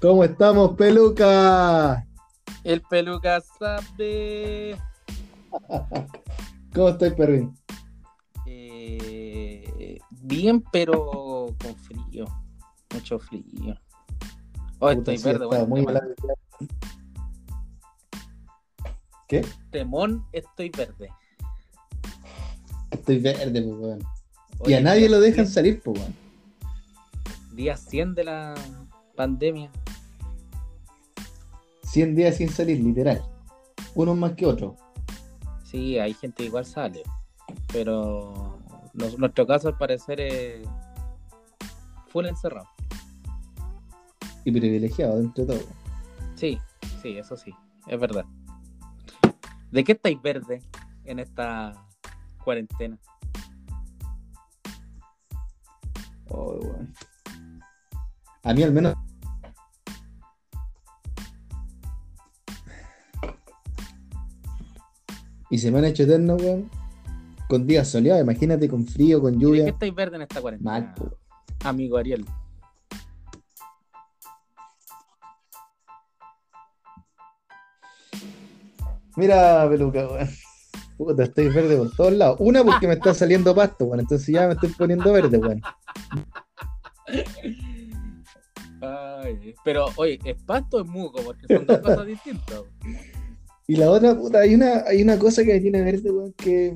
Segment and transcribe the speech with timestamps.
[0.00, 2.06] ¿Cómo estamos, peluca?
[2.64, 4.78] El peluca sabe.
[6.74, 7.54] ¿Cómo estás, perrín?
[8.46, 12.24] Eh, bien, pero con frío.
[12.94, 13.78] Mucho frío.
[14.78, 15.66] Oh, Puta, estoy sí, verde, bueno.
[15.66, 16.14] muy temón.
[19.28, 19.46] ¿Qué?
[19.70, 21.10] Temón, estoy verde.
[22.90, 24.02] Estoy verde, pues, weón.
[24.64, 26.14] Y a nadie lo dejan 100 salir, pues, weón.
[27.52, 28.54] Día 100 de la
[29.14, 29.70] pandemia.
[31.90, 33.22] 100 días sin salir, literal.
[33.94, 34.74] Unos más que otros.
[35.64, 37.02] Sí, hay gente que igual sale.
[37.72, 38.58] Pero
[38.94, 40.68] nos- nuestro caso, al parecer, es
[42.08, 42.68] full encerrado.
[44.44, 45.68] Y privilegiado dentro de todo.
[46.36, 46.58] Sí,
[47.02, 47.52] sí, eso sí,
[47.86, 48.24] es verdad.
[49.70, 50.62] ¿De qué estáis verde
[51.04, 51.74] en esta
[52.42, 52.98] cuarentena?
[56.28, 56.94] Oh, weón.
[58.44, 58.94] A mí al menos.
[65.50, 66.70] Y se me han hecho eternos, weón.
[67.48, 69.68] Con días soleados, imagínate con frío, con ¿Y ¿De qué lluvia.
[69.68, 70.70] estáis verde en esta cuarentena?
[70.70, 71.18] Mal, po.
[71.64, 72.24] Amigo Ariel.
[79.16, 80.28] Mira, peluca, weón.
[80.96, 82.36] Puta, estoy verde por todos lados.
[82.40, 84.00] Una porque me está saliendo pasto, weón.
[84.00, 85.60] Entonces ya me estoy poniendo verde, weón.
[88.82, 91.20] Ay, pero, oye, ¿es pasto o es muco?
[91.22, 92.62] Porque son dos cosas distintas.
[93.70, 96.74] Y la otra, puta, hay una, hay una cosa que me tiene verde, weón, que.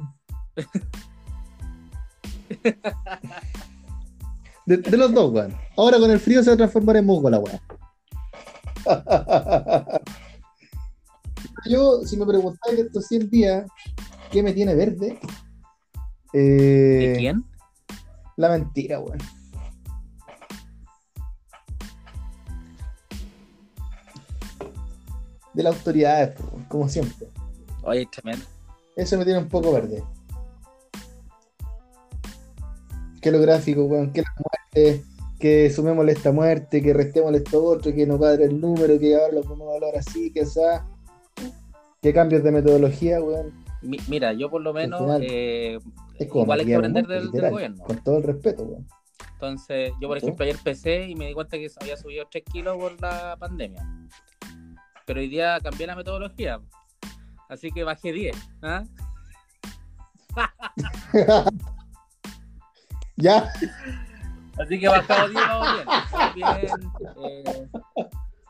[4.66, 5.52] De, de los dos, weón.
[5.76, 7.58] Ahora con el frío se va a transformar en musgo la weón.
[11.68, 13.66] Yo, si me preguntáis de estos 100 días,
[14.30, 15.18] ¿qué me tiene verde?
[16.33, 17.44] Eh, ¿De quién?
[18.36, 19.18] La mentira, weón.
[25.54, 26.36] De las autoridades,
[26.68, 27.28] como siempre.
[27.82, 28.44] Oye, tremendo.
[28.96, 30.02] Eso me tiene un poco verde.
[33.20, 35.02] Que lo gráfico, weón, que la muerte,
[35.38, 39.34] que sumémosle esta muerte, que restémosle esto otro, que no cuadre el número, que ahora
[39.34, 40.86] lo podemos hablar así, que esa.
[42.02, 43.64] Que cambios de metodología, weón.
[43.80, 45.78] Mi- mira, yo por lo menos, eh,
[46.18, 47.84] Es como igual hay que aprender del, del gobierno.
[47.84, 48.86] Con todo el respeto, weón.
[49.32, 52.76] Entonces, yo por ejemplo ayer pesé y me di cuenta que había subido 3 kilos
[52.78, 53.86] por la pandemia.
[55.04, 56.60] Pero hoy día cambié la metodología.
[57.48, 58.36] Así que bajé 10.
[58.62, 58.84] ¿ah?
[63.16, 63.52] ya,
[64.58, 65.68] Así que bajado 10 vamos
[66.34, 66.46] bien.
[66.60, 66.90] Bien.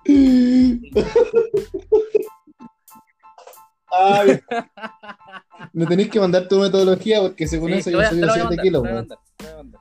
[0.06, 0.80] eh,
[4.24, 4.42] bien.
[5.72, 8.30] Me tenéis que mandar tu metodología porque según sí, eso yo subí te lo voy
[8.30, 9.80] a 7 mandar, kilos, te voy a mandar, te lo voy a mandar.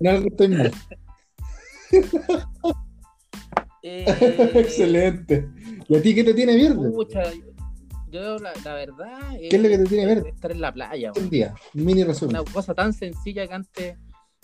[0.00, 0.72] En algo estoy mal.
[3.88, 4.04] Eh,
[4.54, 5.48] Excelente.
[5.88, 6.90] ¿Y a ti qué te tiene verde?
[6.90, 7.22] Pucha,
[8.10, 9.30] yo la, la verdad.
[9.38, 10.30] ¿Qué es lo que te tiene verde?
[10.30, 11.12] Estar en la playa.
[11.16, 12.34] Un día, mini resumen.
[12.36, 13.96] Una cosa tan sencilla que antes.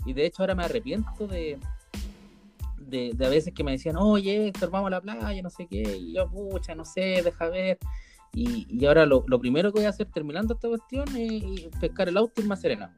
[0.06, 1.58] Y de hecho ahora me arrepiento de.
[2.76, 5.66] De, de a veces que me decían, oye, Héctor, vamos a la playa, no sé
[5.66, 5.82] qué.
[5.96, 7.78] Y yo, pucha, no sé, deja ver.
[8.34, 12.08] Y, y ahora lo, lo primero que voy a hacer terminando esta cuestión es pescar
[12.08, 12.96] el auto y más serena.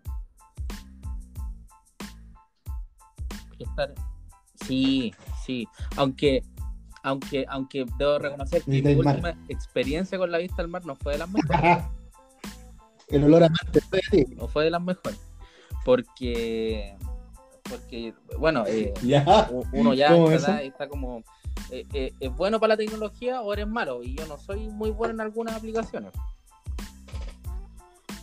[3.58, 3.94] Estar-
[4.66, 5.14] Sí,
[5.44, 5.68] sí.
[5.96, 6.42] Aunque,
[7.02, 9.14] aunque, aunque debo reconocer que mi mar.
[9.16, 11.60] última experiencia con la vista al mar no fue de las mejores.
[13.08, 14.34] El olor a mar te fue de ti.
[14.34, 15.20] no fue de las mejores.
[15.84, 16.96] Porque,
[17.68, 19.48] porque bueno, eh, Ya.
[19.72, 20.14] uno ya
[20.62, 21.22] está como,
[21.70, 24.02] eh, eh, ¿es bueno para la tecnología o eres malo?
[24.02, 26.12] Y yo no soy muy bueno en algunas aplicaciones.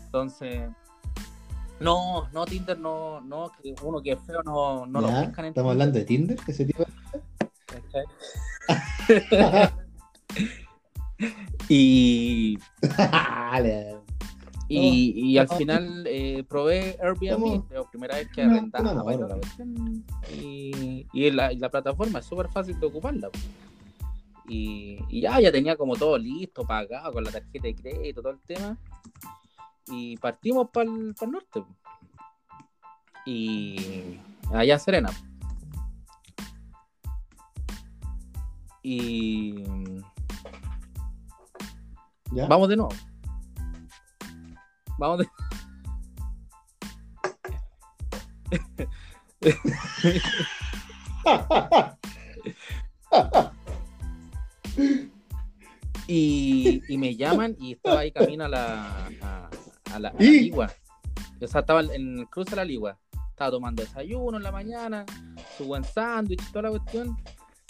[0.06, 0.70] Entonces,
[1.82, 5.46] no, no, Tinder no, no, que uno que es feo no, no lo Ya, pescan
[5.46, 6.86] en Estamos hablando de Tinder, ese tipo.
[7.66, 8.06] ¿cachai?
[11.70, 12.58] Y,
[14.68, 19.28] y, y al final eh, probé Airbnb, la primera vez que arrendaba no, bueno,
[20.34, 23.30] y, y la, plataforma es súper fácil de ocuparla.
[24.48, 28.34] Y, y ya, ya tenía como todo listo, pagado con la tarjeta de crédito, todo
[28.34, 28.78] el tema.
[29.88, 31.62] Y partimos para el norte.
[31.62, 31.68] po.
[33.26, 34.20] Y
[34.54, 35.10] allá en Serena.
[38.84, 39.64] Y
[42.32, 42.48] ¿Ya?
[42.48, 42.94] vamos de nuevo.
[44.98, 45.28] Vamos de
[56.08, 59.50] Y, y me llaman y estaba ahí camino a la, a,
[59.94, 60.42] a la, a la ¿Y?
[60.42, 60.70] Ligua.
[61.42, 63.00] O sea, estaba en el cruce de la Ligua.
[63.42, 65.04] Estaba tomando desayuno en la mañana,
[65.58, 67.18] su buen sándwich, toda la cuestión.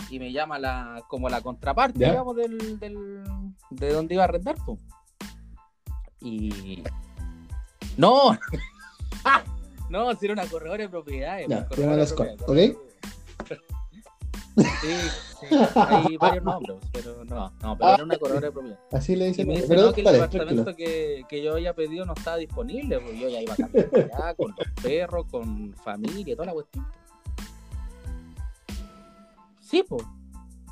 [0.09, 2.09] y me llama la como la contraparte, ¿Ya?
[2.09, 3.23] digamos, del, del,
[3.69, 4.77] de donde iba a arrendar, po.
[6.19, 6.83] Y.
[7.95, 8.37] ¡No!
[9.89, 11.47] no, si era una corredora de propiedades.
[11.47, 13.80] Ya, pues, llama corredora de propiedades, cosas, corredora de propiedades.
[14.63, 14.95] Sí,
[15.39, 18.85] sí, hay varios nombres, pero no, no, pero era una corredora de propiedades.
[18.91, 19.47] Así le Y dicen.
[19.47, 22.99] me dice Pero no, que el departamento que, que yo había pedido no estaba disponible,
[22.99, 26.85] pues yo ya iba a cambiar allá con los perros, con familia, toda la cuestión.
[29.59, 30.03] Sí, pues.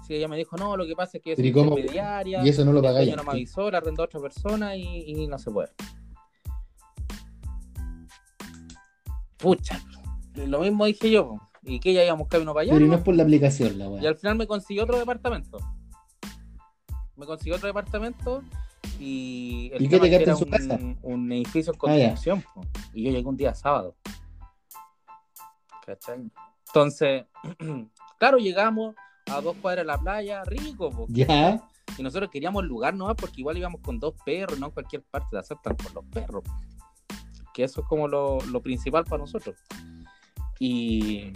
[0.05, 2.65] Sí, ella me dijo, no, lo que pasa es que es ¿y intermediaria, Y eso
[2.65, 3.07] no lo pagáis.
[3.07, 5.69] dueño no me avisó, la arrendó a otra persona y, y no se puede.
[9.37, 9.79] Pucha,
[10.35, 11.41] lo mismo dije yo, po.
[11.69, 12.73] Y que ya íbamos camino para allá.
[12.73, 12.95] Pero y ¿no?
[12.95, 14.09] es por la aplicación, la Y weá.
[14.09, 15.57] al final me consiguió otro departamento.
[17.15, 18.43] Me consiguió otro departamento
[18.99, 20.79] y el ¿Y qué te quedaste era en su un, casa?
[21.03, 22.43] un edificio en Ah, construcción.
[22.53, 22.61] po.
[22.93, 23.95] y yo llegué un día sábado.
[25.85, 26.29] ¿Cachai?
[26.67, 27.25] Entonces,
[28.19, 28.95] claro, llegamos
[29.27, 31.05] a dos cuadras de la playa, rico, po.
[31.09, 31.61] Ya.
[31.97, 35.03] y nosotros queríamos el lugar nomás porque igual íbamos con dos perros, no en cualquier
[35.03, 36.43] parte te aceptan con los perros.
[37.53, 39.57] Que eso es como lo, lo principal para nosotros.
[40.59, 41.33] Y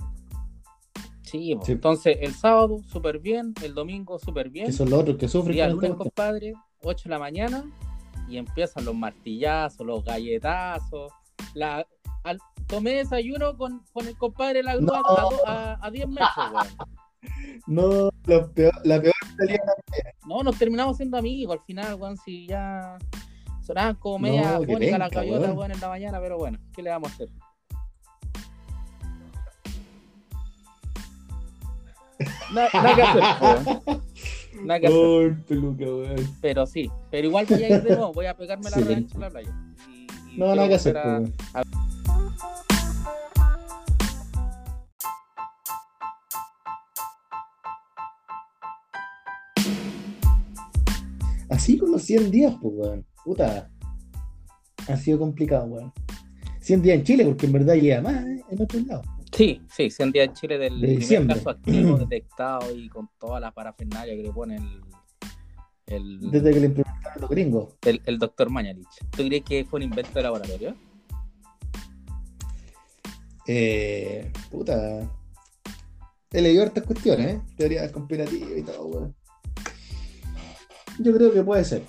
[1.33, 1.65] sí, po.
[1.65, 1.71] Sí.
[1.73, 4.67] entonces el sábado súper bien, el domingo súper bien.
[4.67, 5.55] Que son los otros que sufren.
[5.55, 7.65] Día con lunes, compadre, 8 de la mañana,
[8.29, 11.11] y empiezan los martillazos, los galletazos.
[11.55, 11.85] La,
[12.23, 15.29] al- tomé desayuno con, con el compadre la grúa No.
[15.45, 16.67] a, a, a 10 metros, weón.
[17.67, 19.63] No, lo peor- la peor salida.
[20.27, 22.97] No, nos terminamos siendo amigos al final, weón, si ya
[23.65, 25.57] sonaban como media No, fónica la weón.
[25.57, 27.29] weón, en la mañana, pero bueno, ¿qué le vamos a hacer?
[32.53, 34.01] Na- Nada que hacer, weón.
[34.65, 35.35] Nada que hacer.
[35.47, 36.35] Peluca, weón.
[36.41, 39.21] Pero sí, pero igual voy a ir de nuevo, voy a pegarme la revancha en
[39.21, 39.49] la playa.
[39.89, 41.33] Y- y No, nada que hacer, a- weón.
[51.49, 53.05] Así con los 100 días, pues, weón.
[53.23, 53.69] Puta.
[54.87, 55.93] Ha sido complicado, weón.
[56.59, 58.41] 100 días en Chile, porque en verdad llega más ¿eh?
[58.49, 59.05] en otros lados.
[59.33, 61.35] Sí, sí, 100 días en Chile del De primer diciembre.
[61.37, 64.81] caso activo detectado y con toda la parafernalia que le pone el,
[65.87, 67.73] el, Desde que le implementaron los gringos.
[67.83, 68.87] el, el doctor Mañalich.
[69.11, 70.75] ¿Tú crees que fue un invento de laboratorio?
[73.47, 75.01] Eh, puta.
[76.31, 77.41] He leído hartas cuestiones, ¿eh?
[77.57, 79.15] Teorías conspirativas y todo, weón.
[80.99, 81.83] Yo creo que puede ser.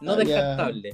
[0.00, 0.92] No Ah, descartable.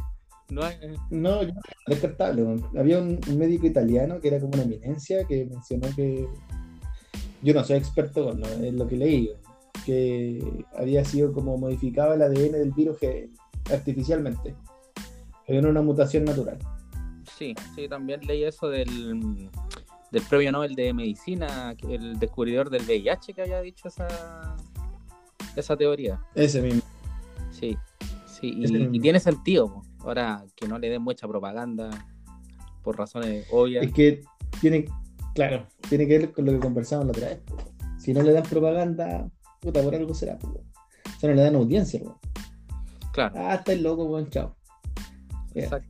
[0.50, 1.40] No hay- eh, No,
[1.86, 2.44] descartable.
[2.76, 6.26] Había un, un médico italiano que era como una eminencia que mencionó que.
[7.42, 9.30] Yo no soy experto, no, es lo que leí.
[9.84, 10.42] Que
[10.76, 13.30] había sido como modificado el ADN del virus que-
[13.72, 14.54] artificialmente.
[15.46, 16.58] Era una mutación natural.
[17.36, 19.48] sí, sí, también leí eso del,
[20.10, 24.56] del premio Nobel de Medicina, el descubridor del VIH que había dicho esa,
[25.54, 26.20] esa teoría.
[26.34, 26.82] Ese mismo.
[27.52, 27.76] Sí,
[28.26, 29.72] sí, y, y tiene sentido.
[29.72, 29.82] po.
[30.06, 31.90] Ahora que no le den mucha propaganda
[32.82, 33.84] por razones obvias.
[33.84, 34.22] Es que
[34.60, 34.84] tiene,
[35.34, 37.40] claro, tiene que ver con lo que conversamos la otra vez.
[37.98, 39.28] Si no le dan propaganda,
[39.60, 40.38] puta, por algo será.
[40.38, 40.48] po.
[40.48, 41.98] O sea, no le dan audiencia.
[42.00, 42.20] po.
[43.12, 44.54] Claro, Ah, estáis loco, weón, chao.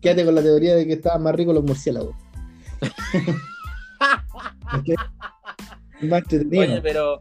[0.00, 2.16] Quédate con la teoría de que estaban más ricos los murciélagos.
[6.00, 6.62] Es más entretenido.
[6.62, 7.20] Oye, pero,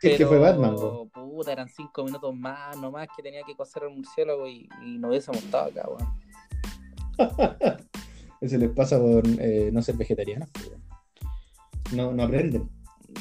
[0.00, 1.08] Si es que pero, fue Batman, po.
[1.08, 5.08] puta, eran cinco minutos más, nomás que tenía que coser el murciélago y, y no
[5.08, 6.08] hubiésemos estado acá, weón.
[8.40, 10.48] Eso les pasa por eh, no ser vegetarianos.
[11.92, 12.70] No, no aprenden.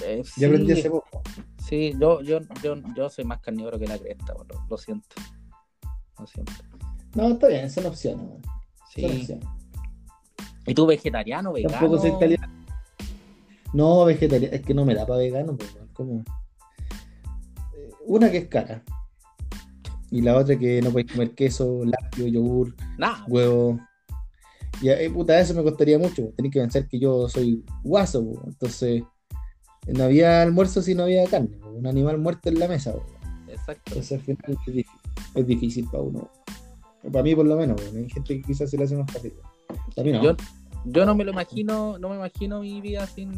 [0.04, 1.22] Eh, Yo aprendí hace poco.
[1.68, 5.16] Sí, yo, yo, yo, yo soy más carnívoro que la cresta, weón, lo, lo siento.
[6.20, 6.52] Lo siento.
[7.16, 8.24] No, está bien, son opciones.
[8.24, 8.42] weón.
[8.44, 8.56] Son
[8.90, 9.06] Sí.
[9.06, 9.48] opciones.
[10.68, 11.72] ¿Y tú vegetariano, vegano?
[11.74, 12.48] Tampoco soy italiano.
[13.74, 14.56] No, vegetariano.
[14.56, 16.24] Es que no me da para vegano, pues, ¿cómo?
[18.08, 18.84] Una que es cara.
[20.10, 23.26] Y la otra que no puedes comer queso, lácteo, yogur, Nada.
[23.28, 23.80] huevo.
[24.82, 26.30] Y eh, puta, eso me costaría mucho.
[26.38, 28.44] Tenés que pensar que yo soy guaso, po.
[28.48, 29.04] entonces
[29.88, 31.58] no había almuerzo si no había carne.
[31.58, 31.70] po.
[31.70, 32.94] Un animal muerto en la mesa.
[32.94, 33.04] po.
[33.50, 33.84] Exacto.
[33.88, 35.00] Entonces al final es difícil,
[35.36, 36.32] es difícil para uno.
[37.12, 37.82] Para mí por lo menos.
[37.94, 39.34] Hay gente que quizás se le hace más fácil.
[39.94, 40.24] Para mí no.
[40.24, 40.36] Yo,
[40.86, 43.34] yo no me lo imagino, no me imagino mi vida sin,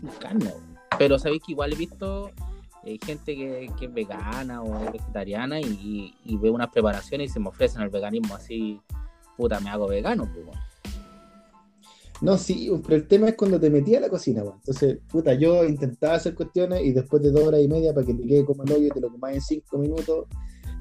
[0.00, 0.50] sin carne.
[0.98, 2.32] Pero sabéis que igual he visto
[2.88, 7.32] eh, gente que, que es vegana o es vegetariana y, y veo unas preparaciones y
[7.32, 8.80] se me ofrecen el veganismo así,
[9.36, 10.56] puta, me hago vegano, pues.
[12.20, 14.42] No, sí, pero el tema es cuando te metí a la cocina.
[14.42, 18.14] Entonces, puta, yo intentaba hacer cuestiones y después de dos horas y media para que
[18.14, 20.26] te quede como el hoyo y te lo comas en cinco minutos,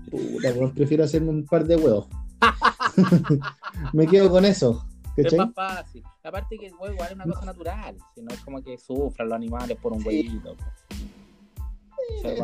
[0.10, 2.08] puta, prefiero hacerme un par de huevos.
[3.94, 4.86] Me quedo con eso,
[5.16, 6.04] Es más fácil.
[6.24, 9.36] Aparte que el huevo es una cosa natural, si no es como que sufran los
[9.36, 10.08] animales por un Sí.
[10.08, 10.56] huevito.
[10.56, 11.07] pues.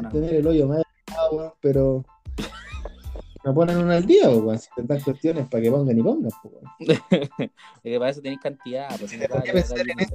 [0.05, 0.83] A- tener el hoyo más
[1.31, 2.05] weón, pero
[3.45, 4.57] no ponen una al día, weón.
[4.59, 6.99] Si te dan cuestiones para que pongan y pongan, pues, weón.
[7.39, 7.49] Es
[7.83, 8.89] que para eso tenéis cantidad.
[8.97, 10.09] Pues, si no, ¿Por qué cada- pensar cada en.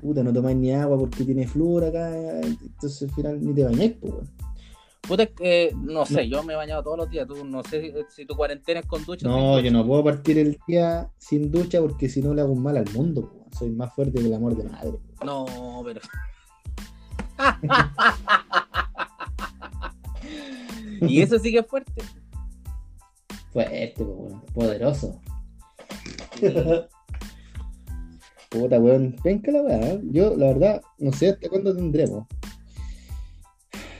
[0.00, 2.10] Puta, no tomáis ni agua porque tiene flúor acá,
[2.40, 4.30] entonces al final ni te bañáis, pues, weón.
[5.06, 7.26] Puta, es que no sé, yo me he bañado todos los días.
[7.28, 9.28] Tú no sé si, si tu cuarentena es con ducha.
[9.28, 12.62] No, yo no puedo partir el día sin ducha porque si no le hago un
[12.62, 13.52] mal al mundo, weón.
[13.52, 14.98] Soy más fuerte que el amor de madre.
[15.24, 15.44] No,
[15.84, 16.00] pero.
[21.00, 22.02] y eso sí que es fuerte.
[23.52, 24.40] Fuerte, pues, weón.
[24.54, 25.20] Poderoso.
[28.50, 29.16] Puta, weón.
[29.24, 29.80] Venga la weá.
[29.92, 30.00] ¿eh?
[30.10, 32.26] Yo, la verdad, no sé hasta cuándo tendremos.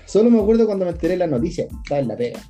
[0.07, 1.67] Solo me acuerdo cuando me enteré la noticia.
[1.83, 2.41] Estaba en la pega.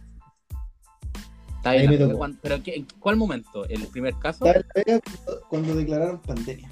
[1.56, 2.18] Está bien, pero tocó.
[2.18, 3.64] ¿cuán- ¿pero qué- en cuál momento?
[3.66, 4.44] ¿El primer caso?
[4.44, 6.68] Estaba en la pega cuando, cuando declararon pandemia.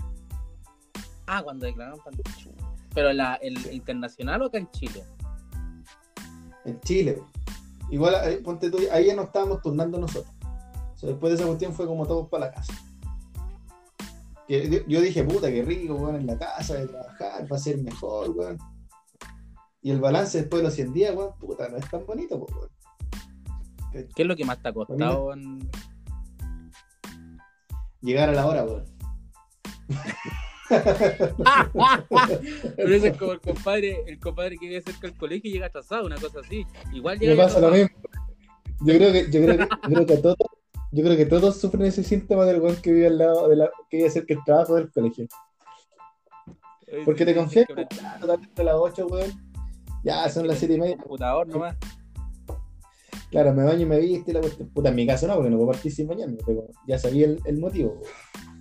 [1.26, 2.36] Ah, cuando declararon pandemia.
[2.94, 5.04] ¿Pero la, el internacional o acá en Chile?
[6.64, 7.22] En Chile.
[7.90, 10.32] Igual, eh, ponte tú, ahí ya no estábamos turnando nosotros.
[10.94, 12.72] O sea, después de esa cuestión fue como todos para la casa.
[14.48, 17.78] Que yo- dije, puta, qué rico, weón, en la casa, de trabajar, va a ser
[17.78, 18.58] mejor, weón.
[19.82, 22.46] Y el balance después de los 100 días, weón, puta, no es tan bonito, po,
[22.54, 22.70] weón.
[24.14, 25.32] ¿Qué es lo que más te ha costado?
[25.34, 25.68] en-
[28.00, 28.84] Llegar a la hora, weón.
[32.76, 35.66] Pero eso es como el compadre, el compadre que vive cerca del colegio y llega
[35.66, 36.66] atrasado, una cosa así.
[36.92, 37.90] Igual Me llega pasa lo mismo.
[38.84, 40.36] Yo creo que, yo creo que, yo creo que todos,
[40.90, 43.70] yo creo que todos sufren ese síntoma del weón que vive al lado de la,
[43.88, 45.26] que vive cerca del trabajo del colegio.
[47.04, 47.86] Porque te confías, Que
[48.20, 49.30] totalmente a las 8, weón.
[50.04, 50.96] Ya son las 7 y media.
[50.96, 51.76] computador nomás.
[53.30, 54.68] Claro, me baño y me viste y la cuestión.
[54.68, 56.36] Puta, en mi caso no, porque no puedo partir sin bañarme.
[56.44, 57.92] pero ya sabía el, el motivo.
[57.92, 58.51] weón.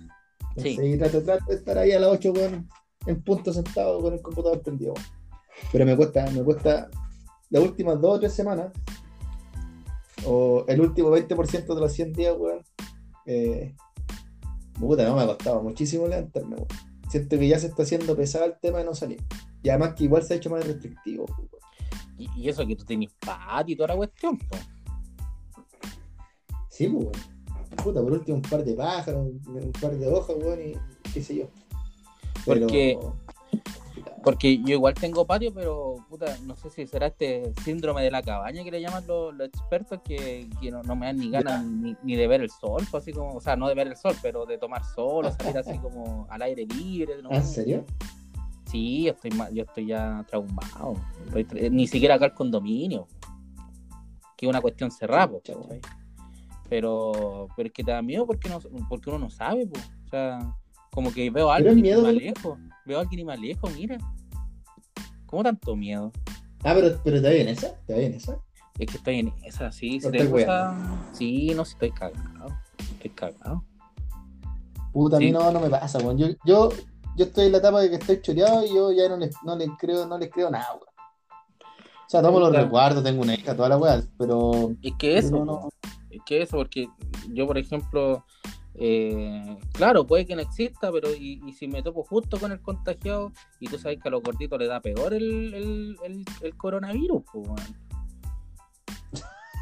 [0.56, 0.78] Sí.
[0.80, 2.68] Y trato, trato de estar ahí a las 8, weón,
[3.06, 4.94] en punto sentado con el computador prendido.
[4.94, 5.06] weón.
[5.70, 6.90] Pero me cuesta, me cuesta
[7.50, 8.72] las últimas 2 o 3 semanas,
[10.24, 12.64] o el último 20% de los 100 días, weón.
[13.26, 13.74] Eh,
[14.78, 16.68] puta, no me ha costado muchísimo levantarme, weón.
[17.10, 19.22] Siento que ya se está haciendo pesado el tema de no salir.
[19.62, 21.48] Y además que igual se ha hecho más restrictivo, weón.
[22.18, 24.56] Y, y eso que tú tenés patio y toda la cuestión, po.
[26.68, 27.41] Sí, pues, weón.
[27.76, 30.74] Puta, por último un par de pájaros, un, un par de hojas, weón, y
[31.12, 31.46] qué sé yo.
[32.44, 32.98] Pero- Porque-
[34.24, 38.22] Porque yo igual tengo patio, pero puta, no sé si será este síndrome de la
[38.22, 41.64] cabaña que le llaman los, los expertos que, que no, no me dan ni ganas
[41.64, 43.96] ni, ni de ver el sol, pues así como, o sea, no de ver el
[43.96, 47.20] sol, pero de tomar sol o salir así como al aire libre.
[47.20, 47.30] ¿no?
[47.32, 47.84] ¿Ah, ¿En serio?
[48.70, 50.94] Sí, yo estoy, yo estoy ya traumado.
[51.26, 53.08] Estoy tra- ni siquiera acá al condominio.
[54.36, 55.80] Que es una cuestión cerrada, ¿cachai?
[56.72, 59.78] Pero, pero es que te da miedo porque, no, porque uno no sabe, po.
[59.78, 60.38] O sea,
[60.90, 62.56] como que veo a alguien y miedo de- alejo.
[62.86, 63.98] Veo a alguien y me alejo, mira.
[65.26, 66.10] ¿Cómo tanto miedo?
[66.64, 68.38] Ah, pero, pero te va bien esa, te va bien esa.
[68.78, 70.00] Es que estoy en esa, sí.
[70.00, 70.74] Si No te gusta...
[71.12, 72.46] Sí, no, si estoy cagado.
[72.78, 73.62] Estoy cagado.
[74.94, 76.16] Puta, a mí no, no me pasa, weón.
[76.16, 76.70] Yo, yo,
[77.18, 79.54] yo estoy en la etapa de que estoy choreado y yo ya no les, no
[79.56, 80.86] les creo, no les creo nada, weón.
[82.06, 84.70] O sea, tomo los recuerdos, tengo una hija, toda la weá, pero.
[84.82, 85.68] Es que eso, no,
[86.20, 86.88] que eso, porque
[87.32, 88.24] yo, por ejemplo,
[88.74, 92.60] eh, claro, puede que no exista, pero y, y si me topo justo con el
[92.60, 96.56] contagiado, y tú sabes que a los gorditos le da peor el, el, el, el
[96.56, 97.76] coronavirus, pues, weón.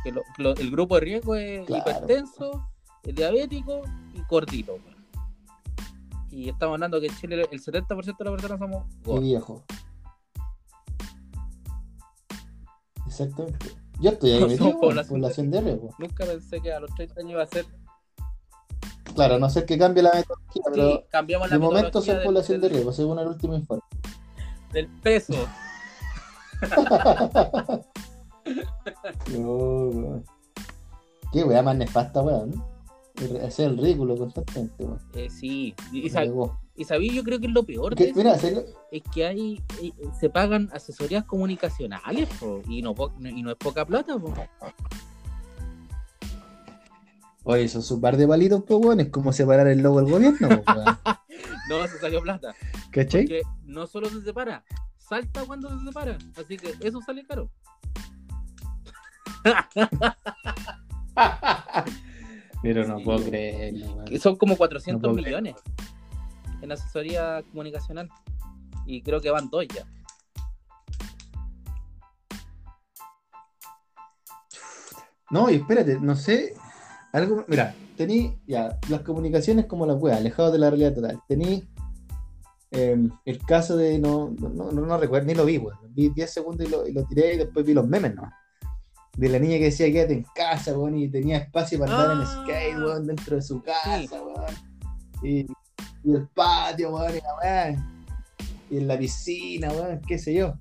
[0.04, 1.83] Que lo- lo- el grupo de riesgo es Claro.
[1.90, 2.71] hipertenso,
[3.02, 3.83] el diabético
[4.14, 4.78] y gordito.
[6.30, 9.23] Y estamos hablando que en Chile el 70% de las personas somos gordos.
[9.25, 9.64] viejo.
[13.07, 13.66] Exactamente.
[14.00, 15.95] Yo estoy ahí No metido, población población de riesgo.
[15.99, 17.66] Nunca pensé que a los 30 años iba a ser.
[19.14, 22.61] Claro, no ser que cambie la metodología, Sí, pero cambiamos la de momento del- población
[22.61, 23.83] de riesgo, según el último informe.
[24.73, 25.35] del peso.
[29.33, 30.23] No.
[31.33, 32.50] Qué weá más nefasta, weón.
[32.50, 32.66] ¿no?
[33.47, 34.99] Hacer el ridículo constantemente, weón.
[35.14, 36.11] Eh, sí, y, y.
[36.80, 38.34] y sabí, yo creo que es lo peor de mira,
[38.90, 43.56] es que hay eh, se pagan asesorías comunicacionales po, y no po- y no es
[43.56, 44.32] poca plata po.
[47.44, 49.00] Oye, son su par de palitos, pues, weón.
[49.00, 50.64] Es como separar el logo del gobierno, weón.
[51.68, 52.54] no se salió plata
[52.90, 53.26] ¿Cachai?
[53.26, 54.64] que no solo se separa
[54.99, 57.50] salta cuando se separa así que eso sale caro
[62.62, 63.04] Pero no Sí.
[63.04, 65.54] puedo creerlo, son como 400 No puedo creer.
[66.62, 68.09] En asesoría comunicacional
[68.87, 69.85] y creo que van dos ya
[75.31, 76.55] No, y espérate, no sé.
[77.12, 81.21] Algo, mira, tení ya las comunicaciones como las weas, alejados de la realidad total.
[81.29, 81.69] Tení
[82.73, 85.79] eh, el caso de, no, no, no, no recuerdo, ni lo vi, weón.
[85.90, 88.29] Vi 10 segundos y lo, y lo tiré y después vi los memes, ¿no?
[89.17, 92.23] De la niña que decía quédate en casa, weón, y tenía espacio para andar en
[92.23, 92.43] Ah.
[92.45, 94.09] skate, weón, dentro de su casa, Sí.
[94.12, 94.55] weón.
[95.23, 95.47] Y,
[96.04, 97.87] y el patio, weón, y la weá.
[98.71, 100.54] Y en la piscina, weón, qué sé yo.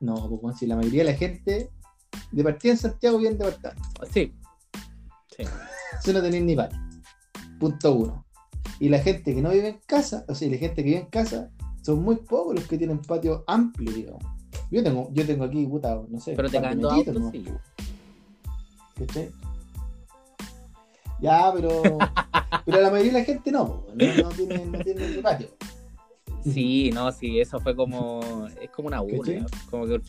[0.00, 1.70] No, pues si la mayoría de la gente
[2.32, 4.06] de partida en Santiago viene de departamento.
[4.12, 4.34] Sí.
[5.36, 5.44] Sí.
[6.02, 6.78] Eso no tenéis ni patio.
[7.58, 8.26] Punto uno.
[8.80, 11.06] Y la gente que no vive en casa, o sea, la gente que vive en
[11.06, 11.50] casa,
[11.82, 14.22] son muy pocos los que tienen patio amplio, digamos.
[14.70, 16.34] Yo tengo, yo tengo aquí, puta, no sé.
[16.34, 17.44] Pero te caen dos autos, nomás, sí.
[21.22, 21.98] Ya, pero,
[22.66, 25.48] pero la mayoría de la gente no, no, no tiene, no tiene patio.
[26.44, 28.48] Sí, no, sí, eso fue como.
[28.60, 29.46] Es como una burla.
[29.70, 30.00] Como que,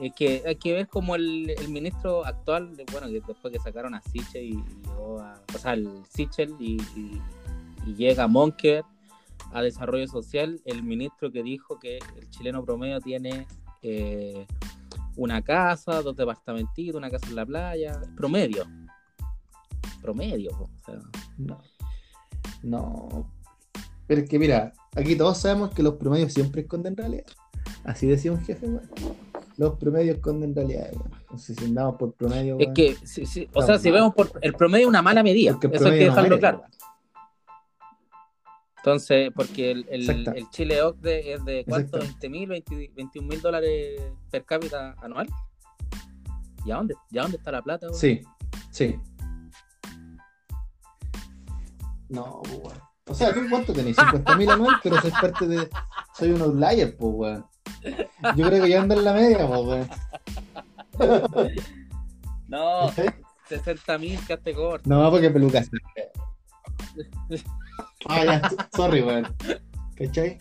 [0.00, 3.94] es que hay que ver como el, el ministro actual, bueno, que después que sacaron
[3.94, 5.40] a Sichel y, y llegó a.
[5.54, 7.22] O sea, el Sichel y, y-
[7.86, 8.82] y llega Monker
[9.52, 13.46] a desarrollo social, el ministro que dijo que el chileno promedio tiene
[13.82, 14.44] eh,
[15.14, 18.64] una casa, dos departamentitos, una casa en la playa, promedio.
[20.00, 20.98] Promedio, po, o sea,
[21.38, 21.58] No.
[22.62, 23.32] No.
[24.06, 27.26] Pero es que mira, aquí todos sabemos que los promedios siempre esconden realidad.
[27.84, 28.66] Así decía un jefe.
[29.56, 30.90] Los promedios esconden realidad.
[31.20, 34.52] Entonces, si andamos por promedio, Es que, sí, sí, o sea, si vemos por el
[34.54, 36.62] promedio es una mala medida, eso hay que dejarlo claro.
[38.78, 42.22] Entonces, porque el, el, Chile OCDE es de cuánto, Exacto.
[42.22, 44.00] 20 mil, 21 mil dólares
[44.30, 45.26] per cápita anual.
[46.64, 47.92] ¿Y a dónde, ¿y a dónde está la plata?
[47.92, 48.20] Sí,
[48.70, 48.96] sí.
[52.08, 52.78] No, pues, weón.
[53.08, 53.96] O sea, ¿tú cuánto tenés?
[53.96, 55.68] 50.000 anual, pero soy parte de.
[56.16, 57.46] Soy un outlier, pues, weón.
[58.36, 59.88] Yo creo que ya ando en la media, pues, weón.
[62.48, 63.14] No, ¿Cachai?
[63.48, 64.88] 60 mil, quedaste corto.
[64.88, 65.70] No, porque pelucas.
[68.08, 68.40] Ah, ya,
[68.74, 69.26] sorry, weón.
[69.96, 70.38] ¿Cachai?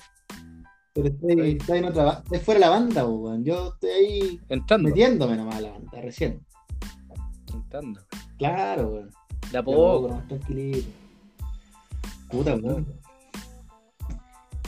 [0.93, 3.43] Pero estoy, estoy en otra fuera de la banda, pues, weón.
[3.43, 4.87] Yo estoy ahí Entrando.
[4.89, 6.45] metiéndome nomás a la banda, recién.
[7.53, 8.01] Entrando.
[8.37, 9.09] Claro, weón.
[9.09, 9.77] De a De a poco.
[9.77, 10.87] poco, nomás tranquilito.
[12.29, 12.85] Puta, weón.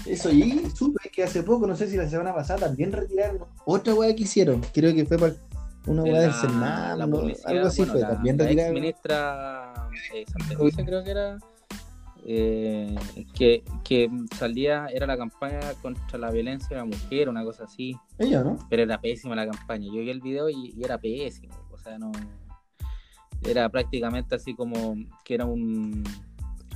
[0.06, 3.94] Eso, y supe que hace poco, no sé si la semana pasada, también retiraron otra
[3.94, 4.62] weá que hicieron.
[4.74, 5.34] Creo que fue para
[5.86, 8.02] una weá del Senado, algo así bueno, fue.
[8.02, 8.74] la- también la ex retiraron.
[8.74, 9.74] ministra
[10.14, 10.26] eh,
[10.86, 11.38] creo que era
[12.26, 12.96] eh,
[13.34, 17.96] que, que salía era la campaña contra la violencia de la mujer una cosa así
[18.18, 18.58] Ella, ¿no?
[18.70, 21.98] pero era pésima la campaña yo vi el video y, y era pésimo o sea
[21.98, 22.12] no
[23.46, 26.04] era prácticamente así como que era un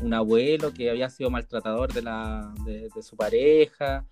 [0.02, 4.06] un abuelo que había sido maltratador de la de, de su pareja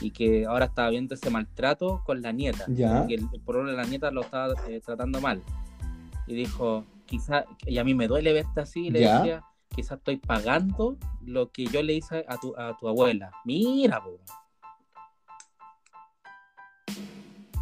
[0.00, 3.06] y que ahora estaba viendo ese maltrato con la nieta Ya.
[3.06, 5.42] que el, el pololo de la nieta lo estaba eh, tratando mal
[6.26, 9.18] y dijo quizá y a mí me duele verte así y le Ya.
[9.18, 14.02] decía quizás estoy pagando lo que yo le hice a tu, a tu abuela mira
[14.02, 14.18] po.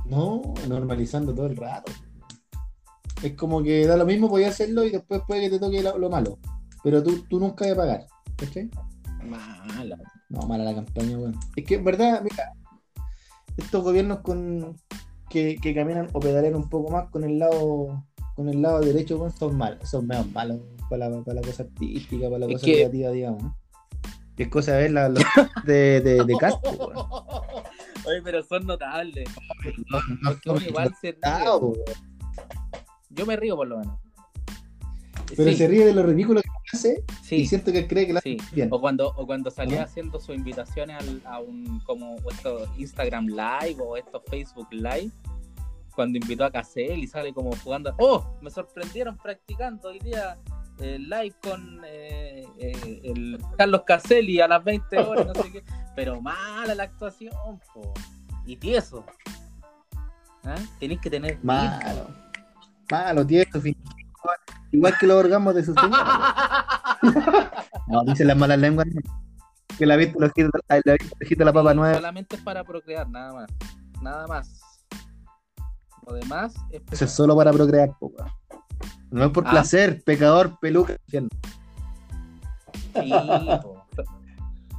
[0.07, 1.93] No, normalizando todo el rato.
[3.23, 5.99] Es como que da lo mismo, podía hacerlo y después puede que te toque lo,
[5.99, 6.39] lo malo.
[6.83, 8.07] Pero tú, tú nunca vas a pagar.
[8.37, 8.71] ¿Cachai?
[9.25, 9.99] mala
[10.31, 11.39] No, mala la campaña, weón.
[11.57, 12.53] Es que en verdad, mira,
[13.57, 14.77] estos gobiernos con
[15.29, 19.19] que, que caminan o pedalean un poco más con el lado con el lado derecho,
[19.19, 22.53] weón, son malos, son menos malos para la, para la cosa artística, para la Es
[22.55, 23.53] cosa que- creativa, digamos.
[24.39, 25.09] es cosa de ver la,
[25.67, 27.07] de, de, de Castro, weón.
[28.07, 29.29] Oye, pero son notables.
[29.91, 31.21] No, no, Porque uno igual se ríe.
[31.61, 31.75] Weón.
[33.11, 33.99] Yo me río por lo menos.
[35.37, 38.07] Pero Sí, se ríe de lo ridículo que hace y sí, siento que él cree
[38.07, 38.39] que hace sí.
[38.53, 38.69] bien.
[38.71, 43.77] O cuando, o cuando salía haciendo sus invitaciones al- a un como estos Instagram Live
[43.81, 45.11] o estos Facebook Live,
[45.95, 47.95] cuando invitó a Casel y sale como jugando.
[47.99, 48.25] ¡Oh!
[48.41, 50.39] Me sorprendieron practicando hoy día
[50.79, 55.65] eh, live con eh, eh, el Carlos Caselli a las 20 horas, no sé qué.
[55.97, 57.33] Pero mala la actuación,
[57.75, 57.93] po.
[58.47, 59.05] Y tieso.
[60.45, 60.55] ¿Ah?
[60.79, 61.39] Tenéis que tener.
[61.43, 62.09] Malo.
[62.91, 63.77] Malo, tieso, fin.
[64.73, 66.35] Igual que los orgasmos de sus señora.
[67.89, 68.87] No, dicen las malas lenguas.
[68.87, 69.01] no.
[69.79, 70.31] Que la viste los
[70.69, 71.95] la de la papa nueva.
[71.95, 73.51] Solamente es para procrear, nada más.
[74.03, 74.61] Nada más.
[76.07, 76.83] Lo demás es.
[76.91, 78.31] Eso es solo para procrear, po, weón.
[79.11, 79.51] No es por Ah.
[79.51, 80.97] placer, pecador, peluca.
[81.09, 81.21] Sí,
[83.63, 83.87] po.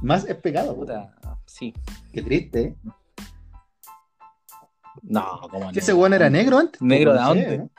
[0.00, 0.74] Más es pecado.
[0.74, 1.12] Puta,
[1.46, 1.74] sí.
[2.12, 2.76] Qué triste, ¿eh?
[5.02, 6.80] No, como ¿Que ese weón era negro antes?
[6.80, 7.58] ¿Negro de No dónde?
[7.58, 7.70] ¿no?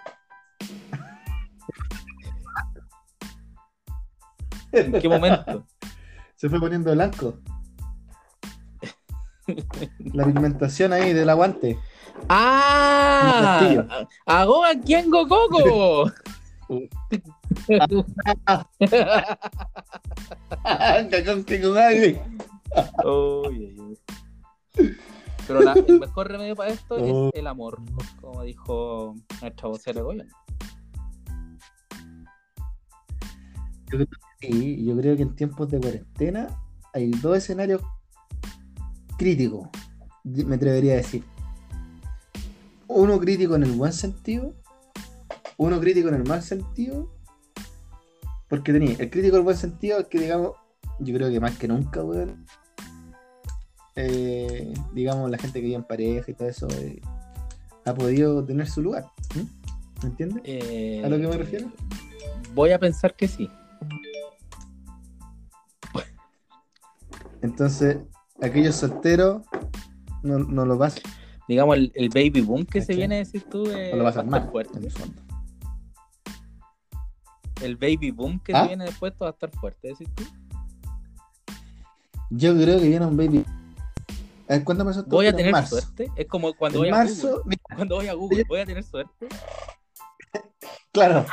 [4.73, 5.65] ¿En qué momento?
[6.35, 7.39] Se fue poniendo blanco.
[10.13, 11.77] La pigmentación ahí del aguante.
[12.29, 13.59] ¡Ah!
[13.59, 13.87] castillo.
[14.25, 16.11] ¡Agoa Kiengo Coco!
[21.09, 22.21] Cagón que con madre.
[23.03, 23.79] Uy, uy,
[24.77, 24.97] uy.
[25.45, 27.27] Pero la- el mejor remedio para esto Oh.
[27.33, 27.79] es el amor,
[28.21, 30.33] como dijo nuestra vocera de gobierno.
[34.43, 36.47] Sí, yo creo que en tiempos de cuarentena
[36.93, 37.81] hay dos escenarios
[39.17, 39.69] críticos,
[40.25, 41.23] me atrevería a decir.
[42.87, 44.53] Uno crítico en el buen sentido,
[45.55, 47.09] uno crítico en el mal sentido,
[48.49, 50.51] porque tenía el crítico en el buen sentido es que, digamos,
[50.99, 52.45] yo creo que más que nunca, weón,
[53.95, 56.99] eh, digamos, la gente que vive en pareja y todo eso eh,
[57.85, 59.05] ha podido tener su lugar.
[60.01, 60.41] ¿Me entiendes?
[60.43, 61.71] Eh, ¿A lo que me refiero?
[62.53, 63.49] Voy a pensar que sí.
[67.43, 67.97] Entonces,
[68.41, 69.43] aquellos solteros
[70.23, 71.03] no, no lo pasan,
[71.47, 74.13] Digamos, el, el baby boom que se viene, decir tú, eh, no lo va a
[74.13, 74.77] pasan estar mal, fuerte.
[74.77, 75.21] en el fondo.
[77.61, 78.61] El baby boom que ¿Ah?
[78.61, 80.23] se viene después va a estar fuerte, decir tú.
[82.29, 83.45] Yo creo que viene un baby.
[84.49, 85.11] A ¿Cuándo pasó esto?
[85.11, 85.79] Voy a En tener marzo.
[85.81, 86.11] suerte.
[86.15, 87.43] Es como cuando voy a marzo, Google.
[87.45, 89.27] mira, Cuando voy a Google, voy a tener suerte.
[90.93, 91.25] claro.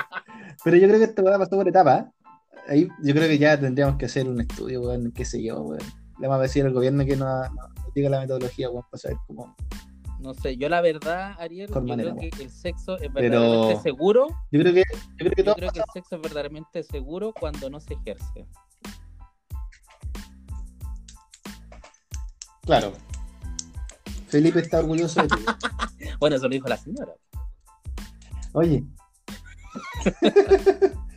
[0.64, 2.06] Pero yo creo que esto va a pasar por etapas.
[2.68, 5.80] Ahí yo creo que ya tendríamos que hacer un estudio, weón, qué sé yo, weón.
[6.20, 7.48] Le vamos a decir al gobierno que nos
[7.94, 9.56] diga la metodología, weón, para saber cómo.
[10.20, 13.82] No sé, yo la verdad, Ariel, yo manera, creo que el sexo es Pero- verdaderamente
[13.82, 14.26] seguro.
[14.52, 17.70] Yo creo que, yo creo que Yo creo que el sexo es verdaderamente seguro cuando
[17.70, 18.46] no se ejerce.
[22.62, 22.92] Claro.
[24.28, 25.34] Felipe está orgulloso de ti.
[26.18, 27.14] Bueno, eso lo dijo la señora.
[28.52, 28.84] Oye.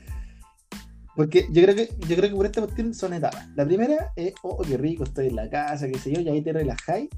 [1.16, 3.48] Porque yo creo que yo creo que por esta cuestión son etapas.
[3.56, 6.42] La primera es, oh, qué rico, estoy en la casa, qué sé yo, y ahí
[6.42, 7.10] te relajáis.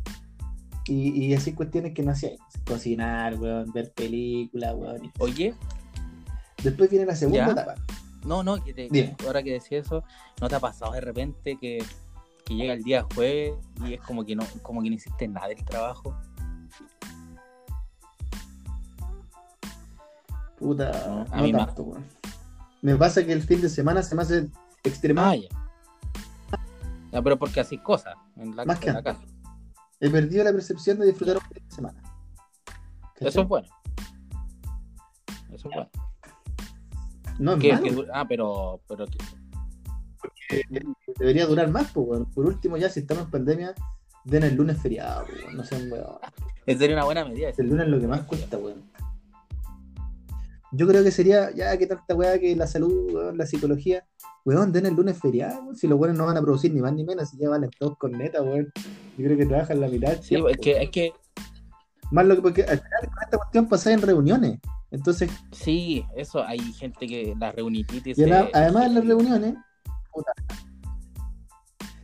[0.88, 2.40] Y, y así cuestiones que no hacíais.
[2.68, 5.12] Cocinar, weón, ver películas, weón.
[5.20, 5.54] Oye,
[6.64, 7.52] Después viene la segunda Ya.
[7.52, 7.76] etapa.
[8.26, 10.04] no, no, que te- ahora que decía eso,
[10.42, 11.84] ¿no te ha pasado de repente que,
[12.44, 13.54] que llega el día jueves
[13.86, 16.16] y es como que no, como que no hiciste nada del trabajo?
[20.58, 21.68] Puta, No, a no mí más.
[21.68, 22.06] tanto, weón.
[22.86, 24.48] Me pasa que el fin de semana se me hace
[24.84, 25.26] extremal.
[25.26, 26.60] Ah, ya.
[27.12, 29.24] Ya, pero porque así cosas en la, Más que en la casa.
[30.00, 32.00] He perdido la percepción de disfrutar un fin de semana.
[33.16, 33.30] ¿Cachai?
[33.30, 33.68] Eso es bueno.
[35.52, 35.90] Eso es bueno.
[37.40, 38.04] No es malo.
[38.04, 40.62] que ah, pero, pero que-
[41.18, 42.26] Debería durar más, pues, weón.
[42.34, 43.74] Por último, ya si estamos en pandemia,
[44.26, 45.58] den el lunes feriado, pues, weón.
[45.58, 46.20] No sean weón.
[46.68, 47.50] es sería una buena medida.
[47.58, 48.84] El lunes es lo que más cuesta, weón.
[50.76, 54.06] Yo creo que sería, ya que tanta weá que la salud, weón, la psicología,
[54.44, 55.76] weón, den el lunes feriado, weón.
[55.76, 57.98] Si los weones no van a producir ni más ni menos, si ya valen todos
[57.98, 58.72] con neta, weón.
[59.18, 60.20] Yo creo que trabajan la mitad.
[60.22, 61.14] Sí, es que, es que
[62.12, 64.60] Más lo que porque al final con esta cuestión pasáis en reuniones.
[64.92, 69.56] Entonces, sí, eso hay gente que la reunitis y además, se- además en las reuniones,
[70.14, 70.32] puta,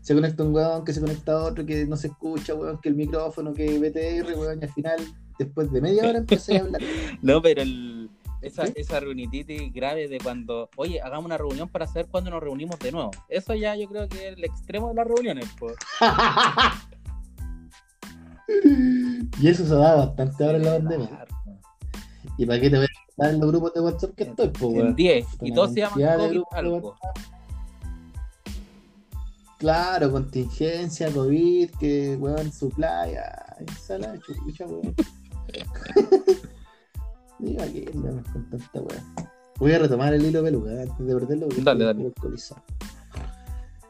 [0.02, 2.90] se conecta un weón, que se conecta a otro, que no se escucha, weón, que
[2.90, 5.00] el micrófono, que BTR, weón, y al final,
[5.38, 6.82] después de media hora empecé a hablar.
[7.22, 8.01] No, pero el,
[8.42, 8.74] esa, ¿Sí?
[8.76, 13.12] esa grave de cuando, oye, hagamos una reunión para saber cuándo nos reunimos de nuevo.
[13.30, 15.48] Eso ya yo creo que es el extremo de las reuniones.
[15.60, 15.76] Pues.
[19.42, 21.26] y eso se da bastante ahora en la pandemia.
[22.38, 24.72] ¿Y para qué te voy a estar en los grupos de WhatsApp que estoy, po,
[24.72, 24.96] En weón?
[24.96, 25.28] 10.
[25.42, 26.96] Y todos se llaman COVID algo.
[29.60, 33.32] Claro, contingencia, COVID, que weón, su playa,
[33.80, 34.96] sala de chucha, weón.
[37.42, 39.04] Diga que andamos con tanta weón.
[39.58, 42.00] Voy a retomar el hilo peluca antes de perderlo Dale, dale.
[42.00, 42.64] un alcoholizado.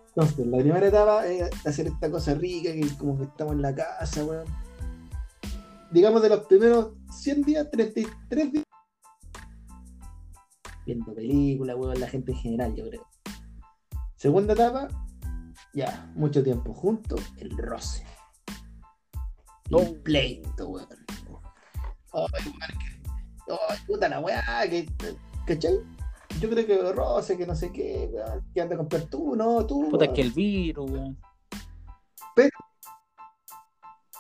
[0.10, 3.74] Entonces, la primera etapa es hacer esta cosa rica, que como que estamos en la
[3.74, 4.46] casa, weón.
[5.92, 8.66] Digamos de los primeros 100 días, 33 días.
[10.86, 13.08] Viendo películas, weón, la gente en general, yo creo.
[14.18, 14.88] Segunda etapa,
[15.74, 18.06] ya, mucho tiempo juntos, el roce.
[19.70, 20.04] El Oh.
[20.04, 20.88] pleito, weón.
[22.14, 22.91] Ay, weón,
[23.88, 24.88] puta la weá, que,
[25.46, 25.80] ¿cachai?
[26.40, 29.66] Yo creo que roce, que no sé qué, weón, que anda a comprar tú, no,
[29.66, 29.90] tú.
[29.90, 30.16] Puta, weón.
[30.16, 31.18] que el virus, weón.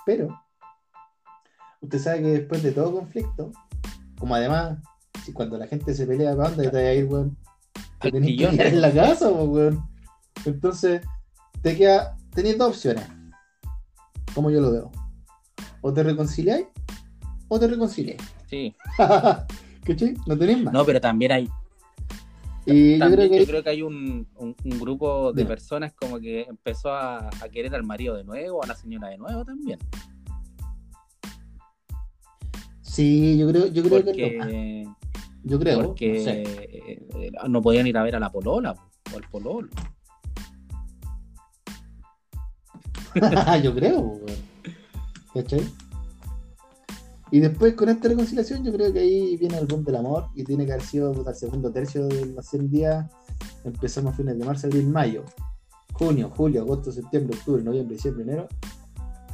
[0.06, 0.44] Pero,
[1.82, 3.52] usted sabe que después de todo conflicto,
[4.20, 4.80] como además,
[5.24, 7.38] si cuando la gente se pelea, ¿para dónde te vas a ir, weón?
[8.00, 9.84] Te tenés que quedar en la casa, po, weón.
[10.46, 11.02] Entonces,
[11.62, 13.08] te queda, tenías dos opciones,
[14.34, 14.91] como yo lo veo.
[15.82, 16.67] O te reconciliáis,
[17.48, 18.22] o te reconciliáis.
[18.52, 18.76] Sí.
[19.86, 20.14] ¿Cachai?
[20.28, 20.74] No tenéis más.
[20.74, 21.50] No, pero también hay,
[22.66, 26.20] y yo creo que yo creo que hay un, un- un grupo de personas como
[26.20, 29.80] que empezó a, a querer al marido de nuevo, a la señora de nuevo también.
[32.82, 34.38] sí, yo creo, yo creo que.
[34.38, 34.88] Porque,
[35.44, 35.82] Yo creo.
[35.88, 36.44] porque
[37.14, 38.76] no eh, no podían ir a ver a la polola
[39.14, 39.70] o al pololo.
[43.64, 44.20] yo creo.
[45.34, 45.62] ¿Cachai?
[47.32, 50.44] Y después con esta reconciliación yo creo que ahí viene el boom del amor y
[50.44, 53.10] tiene que haber sido puta, el segundo tercio de 100 días.
[53.63, 55.24] Empezamos a fines de marzo, abril, mayo.
[55.94, 58.48] Junio, julio, agosto, septiembre, octubre, noviembre, diciembre, enero.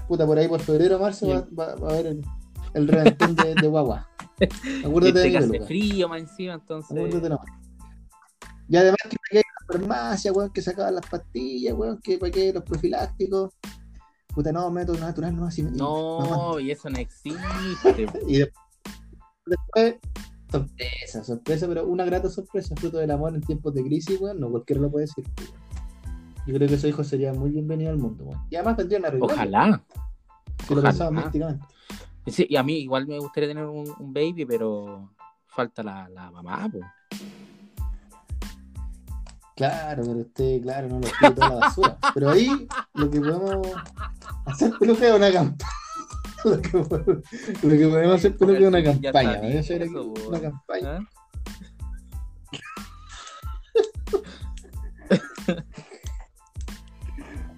[0.07, 2.21] Puta, por ahí por febrero, marzo va, va- va a haber el,
[2.75, 4.07] el reventón de, de guagua.
[4.85, 6.91] Acuérdate de que mí, hace frío más encima, entonces.
[6.91, 7.45] Acuérdate nomás.
[8.69, 12.31] Y además que para qué la farmacia, weón, que sacaban las pastillas, weón, que para
[12.31, 13.53] qué los profilácticos.
[14.37, 17.41] Puta, no, método natural, no, así No, y eso no existe.
[18.27, 18.43] Y
[19.47, 19.95] después,
[20.51, 24.51] sorpresa, sorpresa, pero una grata sorpresa, fruto del amor en tiempos de crisis, weón, no
[24.51, 25.25] cualquiera lo puede decir.
[26.45, 28.39] Yo creo que esos hijos serían muy bienvenidos al mundo, weón.
[28.51, 29.83] Y además tendrían a arreglar, Ojalá.
[30.67, 31.59] si lo pensaban.
[32.27, 35.15] Sí, y a mí igual me gustaría tener un, un baby, pero
[35.47, 36.77] falta la, la mamá, po.
[39.57, 41.97] Claro, pero usted, claro, no lo pide toda la basura.
[42.13, 43.67] Pero ahí lo que podemos
[44.45, 45.57] hacer peluca es una campaña.
[46.45, 47.23] Lo que, podemos-
[47.63, 49.39] lo que podemos hacer peluca es una campaña.
[49.41, 50.97] Voy a hacer aquí una campaña.
[50.97, 50.99] ¿Ah?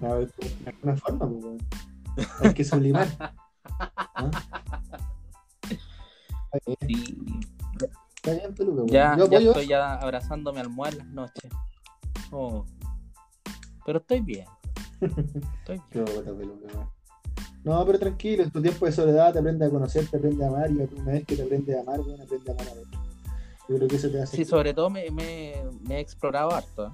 [0.02, 1.62] A ver, de alguna forma, pues.
[2.42, 3.06] Hay que sublimar.
[3.78, 4.30] ¿Ah?
[6.52, 7.16] Está bien, Sí.
[8.16, 8.82] está bien, peluca.
[8.92, 11.50] Ya, Yo ya estoy ya abrazándome al en las noches.
[12.30, 12.64] Oh.
[13.84, 14.46] Pero estoy bien.
[15.00, 16.10] Estoy bien.
[17.64, 20.48] No, pero tranquilo, en tu tiempo de soledad te aprende a conocer, te aprende a
[20.48, 23.00] amar, y una vez que te aprende a amar, weón, aprende a amar a otro.
[23.68, 24.36] Yo creo que eso te hace.
[24.36, 26.86] Sí, sobre todo me, me, me he explorado harto.
[26.86, 26.90] ¿eh?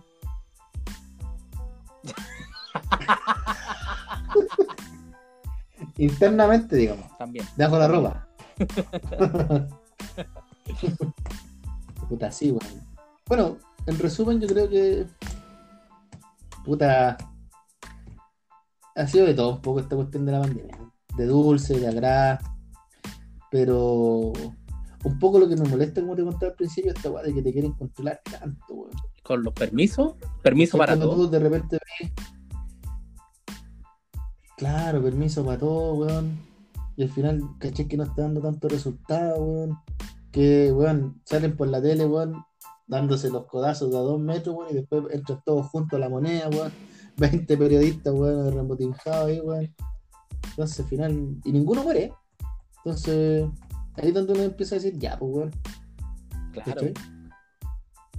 [5.99, 7.47] Internamente, digamos, También.
[7.57, 8.29] debajo la ropa.
[12.09, 12.87] Puta, sí, weón.
[13.27, 15.07] Bueno, en resumen, yo creo que.
[16.67, 17.17] Puta.
[18.97, 20.79] Ha sido de todo un poco esta cuestión de la pandemia.
[21.17, 22.41] De dulce, de agrada.
[23.53, 24.33] Pero.
[25.05, 27.41] Un poco lo que me molesta, como te contaba al principio, esta weá de que
[27.41, 28.91] te quieren controlar tanto, weón.
[29.23, 30.17] Con los permisos.
[30.43, 31.15] Permiso para todo.
[31.15, 32.11] tú de repente ves.
[34.57, 36.37] Claro, permiso para todo, weón.
[36.97, 39.79] Y al final, caché que no está dando tanto resultado, weón.
[40.33, 42.45] Que, weón, salen por la tele, weón,
[42.87, 46.09] dándose los codazos de a dos metros, weón, y después entran todos juntos a la
[46.09, 46.73] moneda, weón.
[47.17, 49.75] 20 periodistas, weón, remotinjados ahí, weón.
[50.51, 52.13] Entonces, al final, y ninguno muere.
[52.79, 53.47] Entonces,
[53.95, 55.51] ahí es donde uno empieza a decir, ya, pues, weón.
[56.53, 56.73] Claro.
[56.75, 56.95] ¿cachai?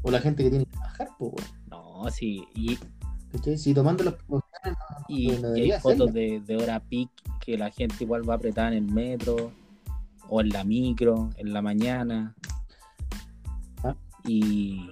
[0.03, 1.49] O la gente que tiene que trabajar, pues, weón.
[1.69, 2.43] No, sí.
[2.55, 2.77] Y,
[3.31, 3.57] ¿Cachai?
[3.57, 4.77] Si tomando las precauciones,
[5.09, 5.31] y,
[5.71, 7.09] hay fotos de, de hora peak
[7.45, 9.51] que la gente igual va apretada en el metro.
[10.29, 12.35] O en la micro, en la mañana.
[14.27, 14.89] Y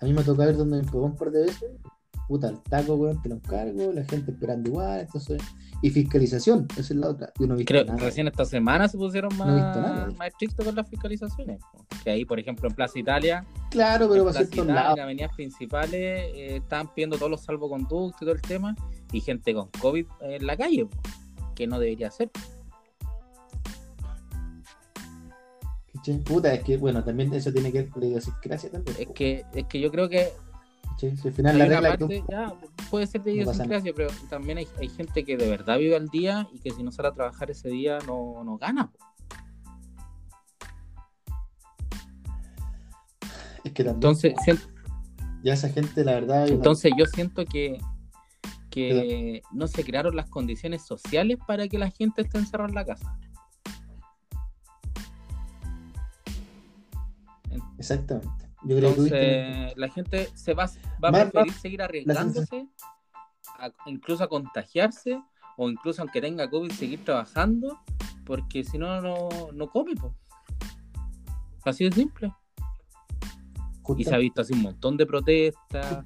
[0.00, 1.70] A mí me tocó ver donde me pegó un par de veces.
[2.28, 5.42] Puta, el taco, weón, te lo encargo, la gente esperando igual, entonces.
[5.82, 7.32] Y fiscalización, esa es la otra.
[7.38, 7.98] Visto creo nada.
[7.98, 10.08] recién esta semana se pusieron No más, nada.
[10.16, 11.60] más estrictos con las fiscalizaciones.
[12.04, 14.96] Que ahí, por ejemplo, en Plaza Italia, Claro, pero en Plaza Italia, lados.
[14.98, 15.92] en avenidas principales,
[16.34, 18.76] eh, estaban pidiendo todos los salvoconductos y todo el tema.
[19.12, 20.86] Y gente con COVID en la calle,
[21.56, 22.30] que no debería ser.
[26.02, 26.18] ¿Cachai?
[26.18, 28.96] Puta, es que, bueno, también eso tiene que ver con la idiosincrasia también.
[28.98, 30.32] Es que, es que yo creo que
[30.90, 31.16] ¿cachai?
[31.16, 31.96] Si al final la regla
[32.28, 32.54] ya,
[32.90, 36.08] puede ser de No idiosincrasia, pero también hay, hay gente que de verdad vive al
[36.08, 38.90] día y que si no sale a trabajar ese día no, no gana.
[43.64, 44.66] es que también, Entonces, siento-
[45.44, 47.78] ya esa gente, la verdad, entonces yo siento que,
[48.70, 52.84] que no se crearon las condiciones sociales para que la gente esté encerrada en la
[52.84, 53.18] casa.
[57.78, 58.48] Exactamente.
[58.64, 60.66] Yo creo que Entonces, la gente se va,
[61.02, 62.68] va a preferir seguir arriesgándose,
[63.58, 65.20] a- incluso a contagiarse,
[65.56, 67.78] o incluso aunque tenga COVID, seguir trabajando,
[68.24, 69.94] porque si no, no, no come.
[69.96, 70.14] po.
[71.64, 72.32] Así de simple.
[73.98, 76.04] Y se ha visto así un montón de protestas.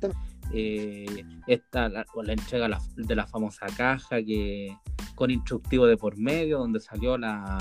[0.52, 4.74] eh, esta, la, la entrega la- de la famosa caja que
[5.16, 7.58] con instructivo de por medio, donde salió la,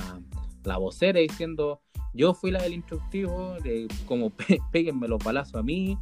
[0.64, 1.82] la vocera diciendo
[2.16, 5.98] yo fui la del instructivo, de como "Pe- péguenme los balazos a mí.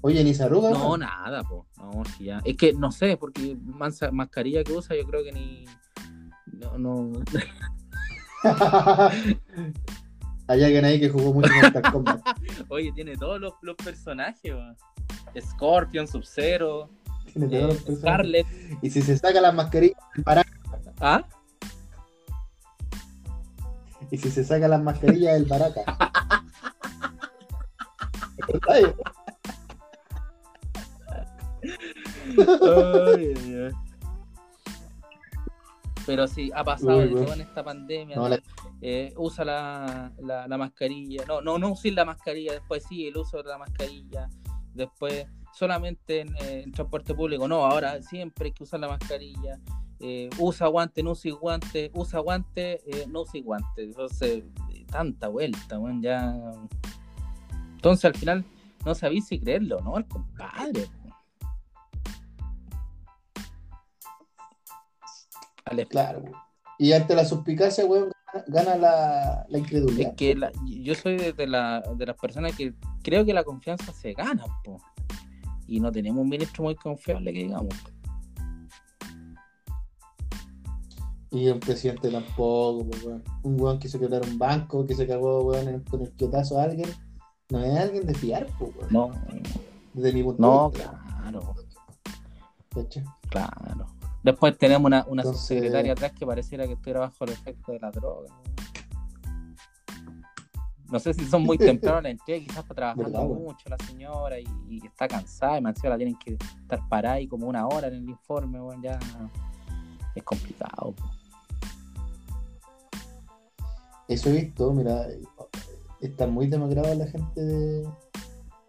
[0.00, 1.00] Oye, ni se arruga, No, weón.
[1.00, 1.66] nada, po.
[1.76, 2.40] No, si ya.
[2.44, 5.64] Es que no sé, porque mansa- mascarilla que usa, yo creo que ni.
[6.46, 7.12] No, no.
[10.46, 12.20] Allá que nadie que jugó mucho Mortal Kombat.
[12.68, 14.76] Oye, tiene todos los, los personajes, weón.
[15.40, 16.88] Scorpion, Sub-Zero,
[17.34, 17.76] eh.
[17.96, 18.46] Scarlet.
[18.80, 20.50] Y si se saca las mascarillas, el baraca.
[21.00, 21.24] ¿Ah?
[24.10, 25.82] Y si se saca las mascarillas, el baraca.
[36.06, 37.24] Pero sí, ha pasado Uy, de weón.
[37.26, 38.16] todo en esta pandemia.
[38.16, 38.40] No, la-
[38.80, 41.24] eh, usa la, la, la mascarilla.
[41.26, 42.52] No, no, no uses la mascarilla.
[42.52, 44.28] Después sí, el uso de la mascarilla.
[44.72, 47.46] Después solamente en, eh, en transporte público.
[47.46, 49.58] No, ahora siempre hay que usar la mascarilla.
[50.00, 51.90] Eh, usa guante, no usa guante.
[51.94, 53.82] Usa guante, eh, no usa guante.
[53.84, 56.34] Entonces, eh, tanta vuelta, weón, ya.
[57.74, 58.44] Entonces al final
[58.84, 59.96] no sabéis si creerlo, ¿no?
[59.96, 60.86] Al compadre.
[65.64, 66.22] Al Claro.
[66.78, 68.10] Y ante la suspicacia, weón,
[68.46, 70.10] gana- la, la incredulidad.
[70.10, 73.42] Es que la- yo soy de, de la- de las personas que creo que la
[73.44, 74.80] confianza se gana, po.
[75.66, 77.74] Y no tenemos un ministro muy confiable que digamos.
[81.30, 83.22] Y un presidente tampoco, pues, weón.
[83.42, 86.88] Un weón quiso quebrar un banco, que se cagó, weón, con el quietazo a alguien.
[87.50, 88.88] No es alguien de fiar, pues, weón.
[88.90, 89.10] No,
[89.92, 91.00] Desde mi punto no, de vista.
[91.20, 91.54] claro,
[93.28, 93.86] claro.
[94.22, 97.80] Después tenemos una, una Entonces- subsecretaria atrás que pareciera que estuviera bajo el efecto de
[97.80, 98.28] la droga.
[100.90, 104.44] No sé si son muy temprano la entrega, quizás está trabajando mucho la señora y,
[104.68, 107.94] y está cansada, y más la tienen que estar parada ahí como una hora en
[107.94, 108.98] el informe, weón, ya
[110.14, 110.92] es complicado.
[110.92, 111.04] po.
[114.08, 115.06] Eso he visto, mira,
[116.00, 117.88] está muy demacrada la gente de...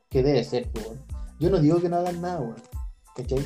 [0.09, 0.99] que debe ser, pues, weón.
[1.39, 2.55] Yo no digo que no hagan nada, weón.
[3.15, 3.43] ¿Cachai?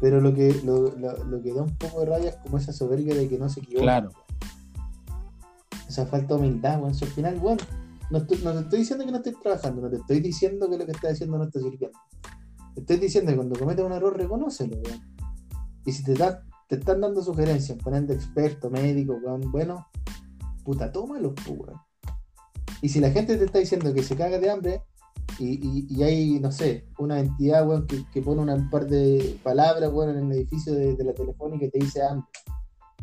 [0.00, 2.72] Pero lo que, lo, lo- lo que da un poco de rabia es como esa
[2.72, 3.82] soberbia de que no se equivoca.
[3.84, 4.10] Claro.
[5.88, 6.94] Esa falta de humildad, weón.
[6.94, 7.58] Si al final, weón,
[8.10, 10.78] no, estoy- no te estoy diciendo que no estés trabajando, no te estoy diciendo que
[10.78, 11.98] lo que estás haciendo no está sirviendo.
[12.74, 15.00] Te estoy diciendo que cuando cometes un error, reconócelo, weón.
[15.84, 19.86] Y si te, da- te están dando sugerencias, poniendo experto, médico, weón, bueno,
[20.64, 21.80] puta, tómalo, pues, weón.
[22.80, 24.82] Y si la gente te está diciendo que se caga de hambre,
[25.38, 28.86] y, y- y hay, no sé, una entidad, weón, que, que pone una- un par
[28.86, 32.26] de palabras, weón, en el edificio de, de la telefónica y te dice hambre.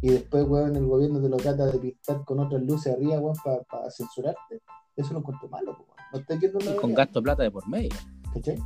[0.02, 3.36] Y después, weón, el gobierno te lo trata de pintar con otras luces arriba, weón,
[3.44, 4.62] para censurarte.
[4.96, 5.90] Eso lo encuentro malo, weón.
[6.14, 7.90] No estoy viendo una Y con gasto plata de por medio,
[8.34, 8.58] ¿cachai?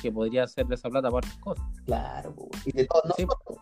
[0.00, 1.64] que podría ser de esa plata para otras cosas.
[1.84, 2.50] Claro, weón.
[2.64, 3.24] Y de todos Sí.
[3.24, 3.58] nosotros.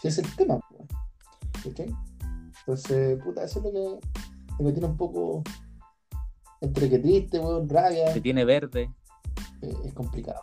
[0.00, 0.88] Sí, es el tema, weón.
[1.64, 1.94] ¿cachai?
[2.60, 4.08] Entonces, puta, eso es lo que
[4.56, 5.42] que me tiene un poco
[6.60, 8.12] entre que triste, weón, rabia.
[8.12, 8.92] Se tiene verde.
[9.62, 10.40] eh, es complicado.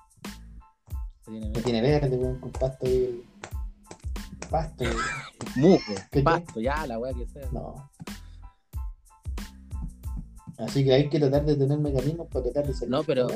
[1.23, 1.61] Se tiene verde.
[1.63, 3.23] tiene verde, weón, con pasto y
[4.49, 4.83] pasto.
[5.55, 7.47] Musgo, ¿Qué- pasto, ya, la weá que sea.
[7.51, 7.89] No.
[10.57, 12.89] Así que hay que tratar de tener mecanismos para tratar de salir.
[12.89, 13.27] No, pero-.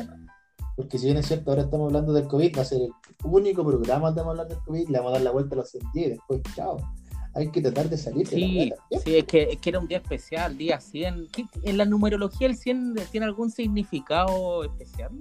[0.75, 2.91] Porque si bien es cierto, ahora estamos hablando del COVID, va a ser el
[3.23, 5.57] único programa donde vamos a hablar del COVID, le vamos a dar la vuelta a
[5.57, 6.77] los 100 días y después, chao.
[7.33, 8.73] Hay que tratar de salir de la Sí,
[9.05, 11.27] sí, es que, es que era un día especial, día 100.
[11.31, 15.11] ¿Qué- ¿En la numerología el 100 tiene algún significado especial?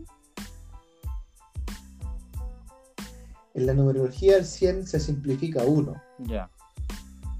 [3.54, 5.94] En la numerología el 100 se simplifica a 1.
[6.18, 6.50] Ya.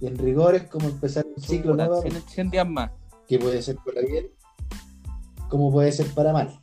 [0.01, 2.91] Y en rigor es como empezar un ciclo nuevo 100, 100 días más.
[3.29, 4.29] que puede ser para bien,
[5.49, 6.61] como puede ser para mal.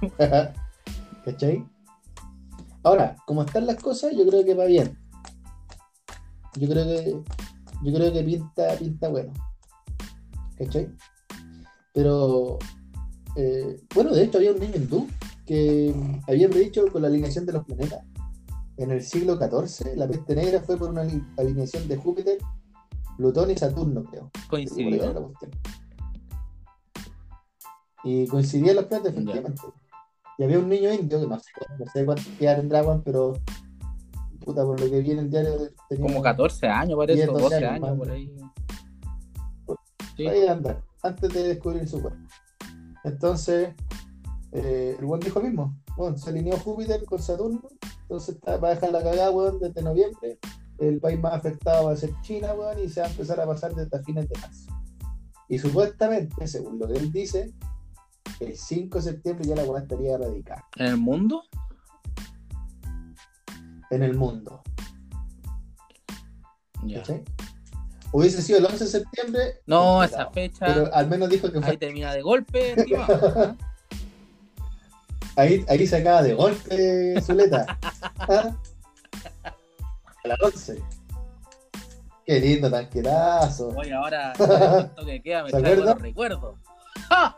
[1.24, 1.64] ¿Cachai?
[2.82, 4.98] Ahora, como están las cosas, yo creo que va bien.
[6.56, 7.20] Yo creo que
[7.82, 9.32] yo creo que pinta, pinta bueno.
[10.56, 10.88] ¿Cachai?
[11.92, 12.58] Pero
[13.36, 15.08] eh, bueno, de hecho había un niño hindú
[15.46, 15.94] que
[16.28, 18.02] había predicho con la alineación de los planetas.
[18.76, 22.38] En el siglo XIV, la peste negra fue por una ali- alineación de Júpiter,
[23.16, 24.30] Plutón y Saturno, creo.
[24.48, 25.32] Coincidió.
[28.02, 29.62] Y coincidían los planetas, efectivamente.
[30.38, 33.34] Y había un niño indio, que no sé, no sé cuántos tendrá, pero
[34.44, 37.42] puta, por lo que viene el diario, tenía Como 14 años, parece, 10, o 12
[37.44, 38.36] 12 años, por ahí.
[40.16, 40.26] Sí.
[40.28, 42.20] ahí andar, antes de descubrir su cuerpo.
[43.02, 43.74] Entonces,
[44.52, 45.76] eh, el buen dijo lo mismo.
[45.96, 47.62] Bueno, se alineó Júpiter con Saturno,
[48.02, 50.38] entonces está- va a dejar la cagada, weón, desde noviembre.
[50.78, 53.46] El país más afectado va a ser China, weón, y se va a empezar a
[53.46, 54.70] pasar desde fines de marzo.
[55.48, 57.52] Y supuestamente, según lo que él dice,
[58.40, 61.44] el 5 de septiembre ya la weá estaría erradicada ¿En el mundo?
[63.90, 64.62] En el mundo.
[66.84, 67.02] Ya.
[68.12, 69.60] Hubiese sido el 11 de septiembre.
[69.66, 70.22] No, complicado.
[70.22, 70.66] esa fecha.
[70.66, 71.76] Pero al menos dijo que Ahí fue.
[71.76, 73.32] termina de golpe, estimado.
[73.36, 73.56] ¿ah?
[75.36, 77.78] Ahí, ahí se acaba de golpe Zuleta.
[78.18, 78.54] ¿Ah?
[80.24, 80.80] A las 11.
[82.24, 83.68] Qué lindo tanquerazo.
[83.70, 85.84] Oye, ahora esto que queda me ¿Se trae acuerda?
[85.94, 86.58] buenos recuerdos.
[87.10, 87.36] ¡Ah!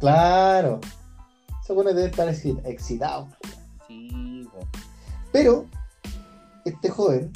[0.00, 0.80] Claro.
[1.66, 3.28] Se pone debe estar exci- excitado.
[3.88, 4.68] Sí, po.
[5.32, 5.66] Pero
[6.64, 7.32] este joven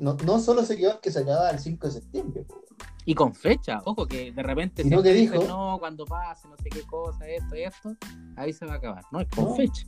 [0.00, 2.44] no, no solo se quedó en que se acababa el 5 de septiembre.
[2.44, 2.62] po.
[3.06, 6.56] Y con fecha, ojo, que de repente Sino siempre que dijo- no, cuando pase, no
[6.56, 7.94] sé qué cosa, esto y esto,
[8.36, 9.04] ahí se va a acabar.
[9.12, 9.54] No, es con No.
[9.54, 9.86] fecha.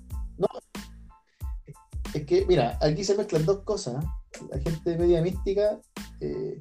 [2.27, 4.03] que, mira, aquí se mezclan dos cosas.
[4.51, 5.79] La gente media mística,
[6.21, 6.59] eh,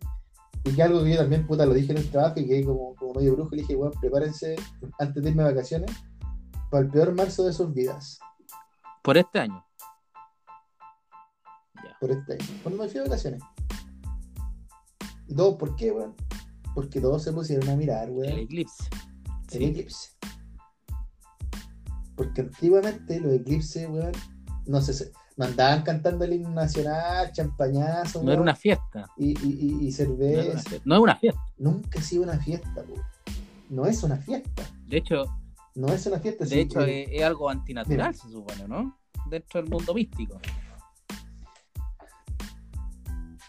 [0.66, 2.94] y que algo que yo también, puta, lo dije en el trabajo y que como,
[2.96, 4.56] como medio brujo, le dije, bueno, prepárense
[5.00, 5.92] antes de irme a vacaciones
[6.70, 8.20] para el peor marzo de sus vidas.
[9.02, 9.64] Por este año.
[12.00, 12.46] Por este año.
[12.64, 13.42] Cuando me fui de vacaciones.
[15.28, 16.14] ¿Y todo por qué, weón?
[16.74, 18.84] Porque todos se pusieron a mirar, El weón, eclipse.
[19.54, 19.64] el Sí.
[19.66, 20.10] eclipse.
[22.16, 24.12] Porque antiguamente los eclipses, weón,
[24.66, 29.08] no se, no andaban cantando el himno nacional, champañazo, No era una fiesta.
[29.18, 30.82] y, y, y, y No, era una cerveza.
[30.86, 31.42] No es una fiesta.
[31.58, 33.04] Nunca ha sido una fiesta, weón.
[33.70, 34.64] No es una fiesta.
[34.88, 35.24] De hecho,
[35.74, 36.46] No es una fiesta.
[36.46, 38.14] de sí, hecho eh, es, es algo antinatural, mira.
[38.14, 38.98] se supone, ¿no?
[39.30, 40.40] Dentro del mundo místico.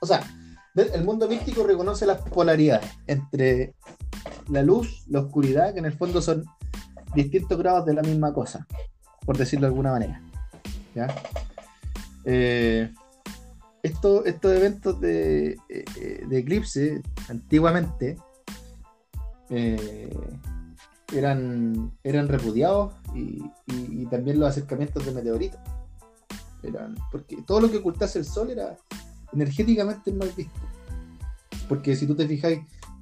[0.01, 0.21] O sea,
[0.75, 3.75] el mundo místico reconoce las polaridades entre
[4.49, 6.45] la luz, la oscuridad, que en el fondo son
[7.15, 8.67] distintos grados de la misma cosa,
[9.25, 10.21] por decirlo de alguna manera.
[10.95, 11.07] ¿ya?
[12.25, 12.93] Eh,
[13.83, 18.19] esto- estos eventos de, eh, de eclipse, antiguamente,
[19.49, 20.15] eh,
[21.15, 25.61] eran, eran repudiados y- y también los acercamientos de meteoritos.
[26.63, 28.77] Eran, porque todo lo que ocultase el sol era
[29.37, 30.61] energéticamente mal visto.
[31.69, 32.61] Porque si tú te fijáis,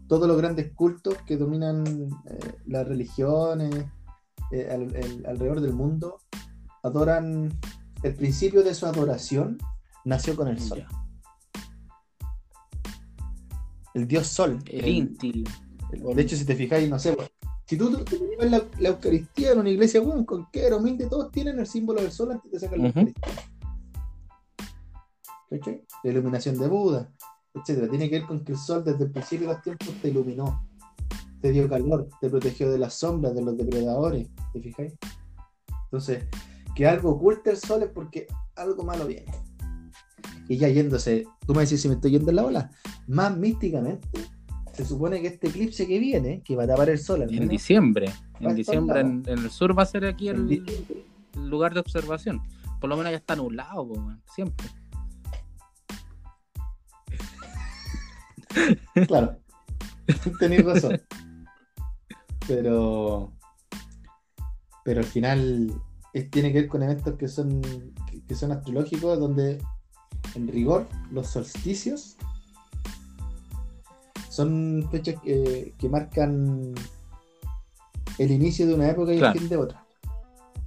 [0.09, 1.85] todos los grandes cultos que dominan
[2.27, 3.87] eh, las religiones
[4.53, 6.19] eh, al- el- alrededor del mundo
[6.83, 7.51] adoran,
[8.03, 9.57] el principio de su adoración
[10.05, 10.85] nació con el sol.
[13.95, 14.59] El dios sol.
[14.67, 15.45] El Inti.
[15.93, 17.31] el- de hecho, si te fijáis, no sé, pues,
[17.67, 21.07] si tú te ves la, la Eucaristía en una iglesia, weón, con que era humilde,
[21.07, 22.89] todos tienen el símbolo del sol antes de sacar la.
[22.89, 23.23] Eucaristía.
[25.59, 25.85] ¿Cachai?
[26.03, 27.11] La iluminación de Buda,
[27.55, 27.89] etcétera.
[27.89, 30.67] Tiene que ver con que el sol desde el principio de los tiempos te iluminó,
[31.41, 34.95] te dio calor, te protegió de las sombras, de los depredadores, ¿te fijáis?
[35.85, 36.25] Entonces,
[36.75, 38.27] que algo oculte el sol es porque
[38.57, 39.33] algo malo viene.
[40.49, 42.71] Y ya yéndose, tú me decís si me estoy yendo en la ola,
[43.07, 44.09] más místicamente,
[44.73, 47.35] se supone que este eclipse que viene, que va a tapar el sol, al En
[47.35, 48.07] menos, diciembre.
[48.43, 51.05] Va a En diciembre en, en el sur va a ser aquí en el, diciembre,
[51.35, 52.43] el lugar de observación.
[52.81, 53.89] Por lo menos ya está nublado,
[54.35, 54.67] siempre.
[59.07, 59.37] Claro,
[60.39, 61.01] tenéis razón.
[62.47, 63.33] Pero,
[64.85, 65.73] pero al final
[66.13, 67.61] es- tiene que ver con eventos que son,
[68.11, 69.63] que, que son astrológicos, donde
[70.35, 72.17] en rigor los solsticios
[74.31, 76.75] son fechas que, que marcan
[78.19, 79.33] el inicio de una época y Claro.
[79.35, 79.87] el fin de otra.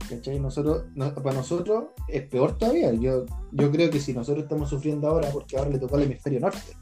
[0.10, 0.40] ¿Cachai?
[0.40, 2.94] Nosotros, no- para nosotros es peor todavía.
[2.94, 6.40] Yo, yo creo que si nosotros estamos sufriendo ahora, porque ahora le tocó al hemisferio
[6.40, 6.78] norte,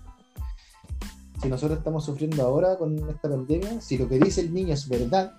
[1.41, 4.87] si nosotros estamos sufriendo ahora con esta pandemia, si lo que dice el niño es
[4.87, 5.33] verdad,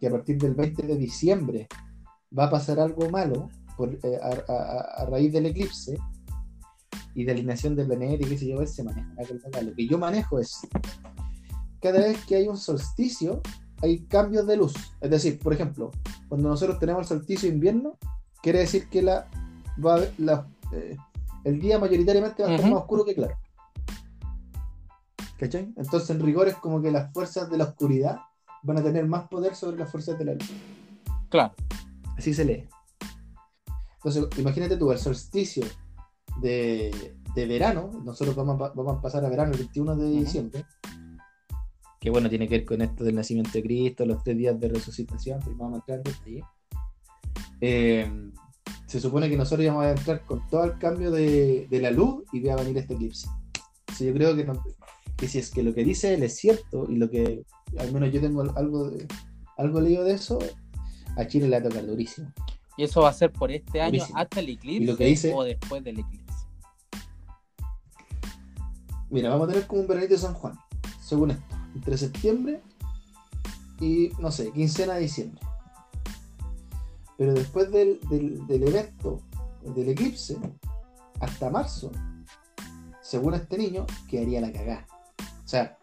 [0.00, 1.68] que a partir del 20 de diciembre
[2.36, 5.96] va a pasar algo malo por, eh, a, a- a raíz del eclipse
[7.14, 9.08] y de alineación del planeta y qué sé yo, se maneja.
[9.62, 10.58] Lo que yo manejo es
[11.80, 13.40] cada vez que hay un solsticio,
[13.82, 14.74] hay cambios de luz.
[15.00, 15.90] Es decir, por ejemplo,
[16.28, 17.98] cuando nosotros tenemos el solsticio invierno,
[18.42, 19.28] quiere decir que la,
[19.84, 20.96] va la- eh,
[21.44, 23.34] el día mayoritariamente va a estar más oscuro que claro.
[25.42, 25.72] ¿Cachai?
[25.76, 28.20] Entonces, en rigor, es como que las fuerzas de la oscuridad
[28.62, 30.52] van a tener más poder sobre las fuerzas de la luz.
[31.30, 31.52] Claro.
[32.16, 32.68] Así se lee.
[33.96, 35.64] Entonces, imagínate tú, el solsticio
[36.40, 40.20] de, de verano, nosotros vamos a, vamos a pasar a verano el 21 de Ujú.
[40.20, 40.64] diciembre,
[41.98, 44.68] que bueno, tiene que ver con esto del nacimiento de Cristo, los tres días de
[44.68, 46.44] resucitación, pero vamos a entrar en detalle.
[47.60, 48.30] Eh,
[48.86, 52.22] se supone que nosotros íbamos a entrar con todo el cambio de, de la luz
[52.32, 53.26] y va a venir este eclipse.
[53.80, 54.62] Entonces, yo creo que, no-
[55.22, 57.44] que si es que lo que dice él es cierto y lo que
[57.78, 59.06] al menos yo tengo algo, de,
[59.56, 60.40] algo leído de eso,
[61.16, 62.32] a Chile le va a tocar durísimo.
[62.76, 64.18] ¿Y eso va a ser por este año Durísimo.
[64.18, 66.34] hasta el eclipse Y lo que dice- o después del eclipse?
[69.10, 70.58] Mira, vamos a tener como un veranito de San Juan,
[71.00, 72.60] según esto, entre septiembre
[73.80, 75.40] y, no sé, quincena de diciembre.
[77.16, 79.20] Pero después del, del, del evento,
[79.72, 80.36] del eclipse,
[81.20, 81.92] hasta marzo,
[83.00, 84.88] según este niño, quedaría la cagada.
[85.52, 85.76] O sea,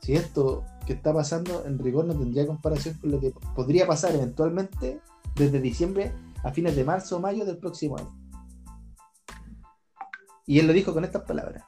[0.00, 4.14] si esto que está pasando en rigor no tendría comparación con lo que podría pasar
[4.14, 5.00] eventualmente
[5.34, 6.12] desde diciembre
[6.44, 8.16] a fines de marzo o mayo del próximo año.
[10.46, 11.64] Y él lo dijo con estas palabras.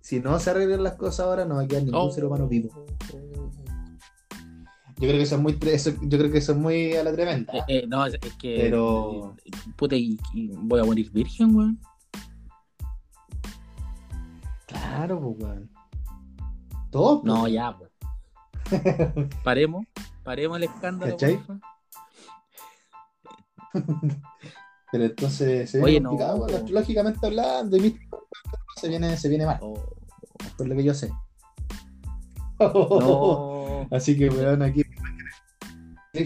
[0.00, 2.10] Si no se arreglan las cosas ahora, no va a quedar ningún Oh.
[2.12, 2.70] ser humano vivo.
[3.10, 3.16] Yo
[5.08, 7.52] creo que eso es muy, eso- yo creo que eso es muy a la tremenda.
[7.52, 8.58] Eh, eh, no, es, es que.
[8.60, 11.80] Pero- eh, Puta, y, y voy a morir virgen, weón.
[14.66, 15.70] Claro, pues, weón.
[16.90, 17.20] Todo.
[17.22, 17.32] pues.
[17.32, 17.90] No, ya, pues.
[19.44, 19.86] Paremos,
[20.24, 21.36] paremos el escándalo, ¿Cachai?
[21.38, 21.58] porfa.
[24.92, 26.46] Pero entonces se Oye, no, po.
[26.46, 27.98] astrológicamente hablando, y
[28.76, 29.74] se viene, se viene mal, Oh,
[30.56, 31.10] por lo que yo sé.
[32.58, 34.82] no, Así que, weón, aquí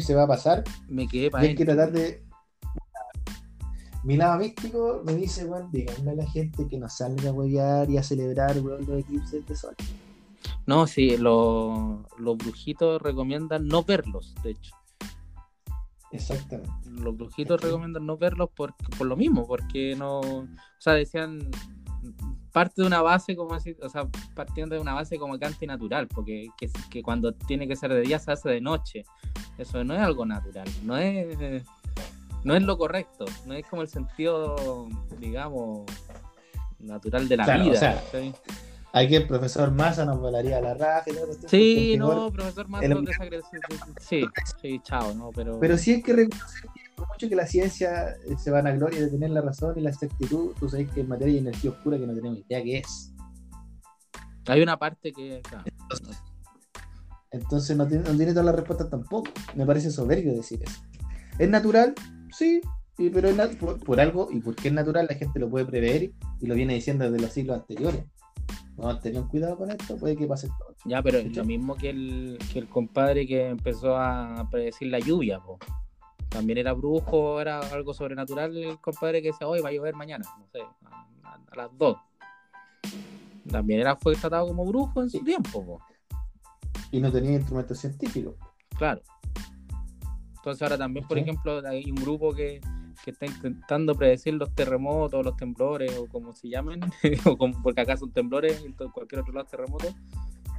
[0.00, 0.62] se va a pasar.
[0.88, 2.24] me quedé Y para hay que tratar de.
[4.04, 7.90] Mi lado místico me dice, weón, díganle a la gente que no salga a huevear
[7.90, 9.74] y a celebrar, weón, los eclipses de sol.
[10.66, 14.74] No, sí, los, los brujitos recomiendan no verlos, de hecho.
[16.12, 16.70] Exactamente.
[16.90, 20.20] Los brujitos recomiendan no verlos por, por lo mismo, porque no.
[20.20, 20.46] O
[20.78, 21.50] sea, decían.
[22.52, 26.06] Parte de una base como así, o sea, partiendo de una base como que antinatural,
[26.06, 29.04] porque que, que cuando tiene que ser de día se hace de noche.
[29.56, 31.64] Eso no es algo natural, no es.
[32.44, 34.88] No es lo correcto, no es como el sentido,
[35.18, 35.86] digamos,
[36.80, 37.72] natural de la Claro, vida.
[37.74, 38.02] o sea.
[38.94, 42.82] Aquí el profesor Massa nos volaría la raja y todo Sí, porque no, profesor más
[42.82, 43.08] el-
[44.00, 44.22] Sí,
[44.60, 45.58] sí, chao, no, pero.
[45.60, 48.72] Pero sí hay que reconocer que por mucho que la ciencia eh, se van a
[48.72, 51.70] gloria de tener la razón y la exactitud, tú sabes que en materia de energía
[51.70, 53.12] oscura que no tenemos idea qué es.
[54.46, 55.40] Hay una parte que.
[55.48, 55.64] claro,
[57.30, 59.30] Entonces no tiene, no tiene todas las respuestas tampoco.
[59.54, 60.82] Me parece soberbio decir eso.
[61.38, 61.94] ¿Es natural?
[62.30, 62.60] Sí,
[62.98, 66.02] y- pero es por, por algo, y porque es natural, la gente lo puede prever
[66.02, 68.04] y, y lo viene diciendo desde los siglos anteriores.
[68.82, 70.74] A tener cuidado con esto, puede que pase todo.
[70.84, 74.98] Ya, pero es lo mismo que el, que el compadre que empezó a predecir la
[74.98, 75.58] lluvia, po.
[76.28, 80.24] También era brujo, era algo sobrenatural el compadre que decía, hoy va a llover mañana,
[80.38, 81.96] no sé, a, las 2.
[83.50, 85.80] También era, fue tratado como brujo en su tiempo, po.
[86.90, 88.34] Y no tenía instrumentos científicos.
[88.76, 89.00] Claro.
[90.36, 92.60] Entonces ahora también, por ejemplo, hay un grupo que,
[93.04, 96.80] que está intentando predecir los terremotos, los temblores, o como se llamen,
[97.26, 99.88] o como- porque acá son temblores y en cualquier otro lado es terremoto.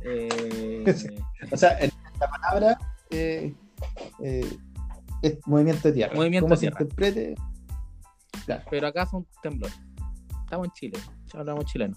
[0.04, 0.84] Eh,
[1.52, 2.78] O sea, en esta palabra
[3.10, 3.54] eh,
[4.22, 4.58] eh,
[5.22, 6.14] es movimiento de tierra.
[6.16, 6.78] Movimiento ¿Cómo de tierra.
[6.78, 7.36] se interprete?
[8.46, 8.64] Claro.
[8.70, 9.80] pero acá son temblores.
[10.44, 11.00] Estamos en Chile,
[11.32, 11.96] ya hablamos chileno.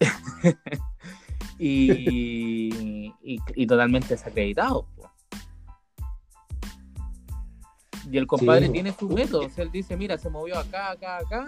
[1.58, 4.86] y, y, y totalmente desacreditado.
[4.96, 5.10] po.
[8.10, 9.00] Y el compadre Sí, tiene po.
[9.00, 9.58] sus métodos.
[9.58, 11.46] Él dice, mira, se movió acá, acá, acá.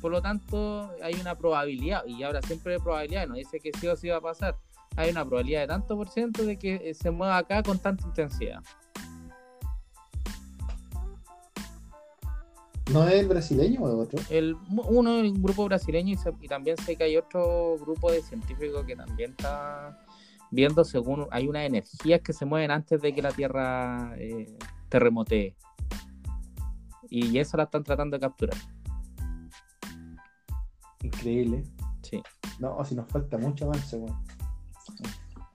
[0.00, 2.04] Por lo tanto, hay una probabilidad.
[2.06, 3.26] Y ahora siempre hay probabilidad.
[3.26, 4.56] No dice que sí o sí va a pasar.
[4.96, 8.06] Hay una probabilidad de tanto por ciento de que eh, se mueva acá con tanta
[8.06, 8.62] intensidad.
[12.92, 14.20] ¿No es el brasileño o otro?
[14.30, 18.12] el, uno es un grupo brasileño y, se- y también sé que hay otro grupo
[18.12, 19.98] de científicos que también está
[20.52, 24.56] viendo según hay unas energías que se mueven antes de que la Tierra eh,
[24.88, 25.56] terremotee
[27.10, 28.58] y eso la están tratando de capturar
[31.02, 31.64] Increíble.
[32.02, 32.22] sí
[32.58, 34.16] No, si nos falta mucho avance, weón.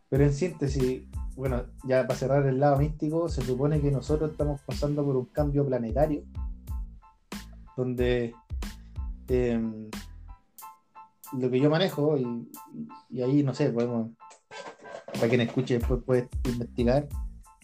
[0.09, 1.03] Pero en síntesis,
[1.35, 5.25] bueno, ya para cerrar el lado místico, se supone que nosotros estamos pasando por un
[5.25, 6.23] cambio planetario,
[7.77, 8.33] donde
[9.29, 9.89] eh,
[11.37, 12.51] lo que yo manejo, y,
[13.09, 14.11] y ahí no sé, podemos,
[15.13, 17.07] para quien escuche después puede investigar,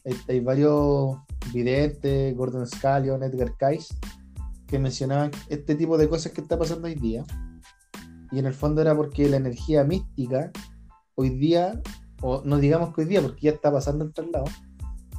[0.05, 1.17] hay, hay varios
[1.57, 3.95] videntes, Gordon Scallion, Edgar Cayce,
[4.67, 7.23] que mencionaban este tipo de cosas que está pasando hoy día.
[8.31, 10.51] Y en el fondo era porque la energía mística
[11.15, 11.81] hoy día,
[12.21, 14.45] o no digamos que hoy día, porque ya está pasando el traslado,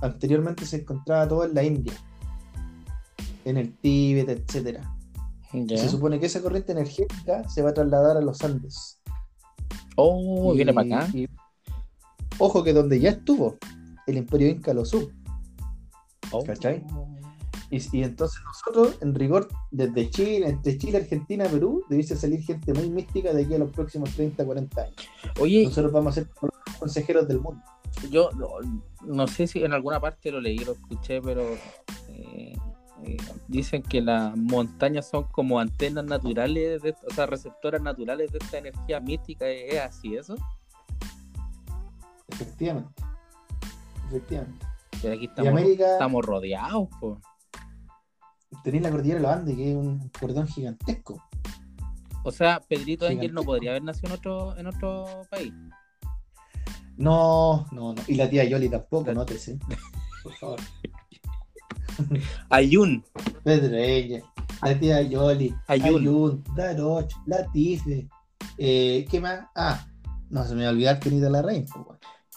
[0.03, 1.95] anteriormente se encontraba todo en la India,
[3.45, 4.45] en el Tíbet.
[5.53, 9.01] Y se supone que esa corriente energética se va a trasladar a los Andes.
[9.97, 11.26] oh Y- viene para acá y-
[12.39, 13.57] ojo que donde ya estuvo,
[14.07, 15.11] el Imperio Inca lo supo.
[16.31, 16.45] Oh.
[16.45, 16.85] ¿cachai?
[17.70, 22.72] Y, y entonces nosotros, en rigor, desde Chile, entre Chile, Argentina, Perú, debiese salir gente
[22.72, 24.97] muy mística de aquí a los próximos 30, 40 años.
[25.39, 27.62] oye Nosotros vamos a ser los consejeros del mundo.
[28.11, 28.49] yo no,
[29.05, 31.43] no sé si en alguna parte lo leí lo escuché pero
[32.09, 32.57] eh,
[33.05, 33.16] eh,
[33.47, 38.59] dicen que las montañas son como antenas naturales, de, o sea, receptoras naturales de esta
[38.59, 39.47] energía mística.
[39.47, 40.37] ¿Es así eso?
[42.29, 42.91] Efectivamente.
[44.09, 44.66] Efectivamente.
[45.03, 47.20] Pero aquí estamos, América, estamos rodeados, po.
[48.64, 51.22] tenéis la cordillera de los Andes, que es un cordón gigantesco.
[52.24, 55.53] O sea, Pedrito Ángel no podría haber nacido en otro, en otro país.
[56.96, 58.03] No, no, no.
[58.09, 59.59] Y la tía Yoli tampoco, La- nótese.
[60.22, 60.61] Por favor.
[62.51, 63.05] Ayun.
[63.44, 64.22] Pedro ella,
[64.62, 66.01] la tía Yoli, Ayun.
[66.01, 68.09] Ayun, Daroch, Latife.
[68.57, 69.46] Eh, ¿Qué más?
[69.55, 69.86] Ah,
[70.30, 71.66] no se me va a olvidar de la reina.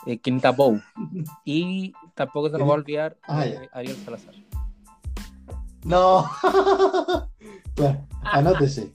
[0.05, 0.79] Eh, Quinta Pou.
[1.45, 4.33] Y tampoco se nos va a olvidar Ah, eh, Ariel Salazar.
[5.83, 6.29] No.
[7.75, 8.93] Bueno, anótese.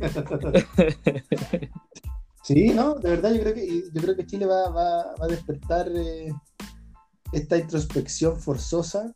[2.42, 5.28] Sí, no, de verdad yo creo que yo creo que Chile va, va- va a
[5.28, 6.32] despertar eh,
[7.32, 9.14] esta introspección forzosa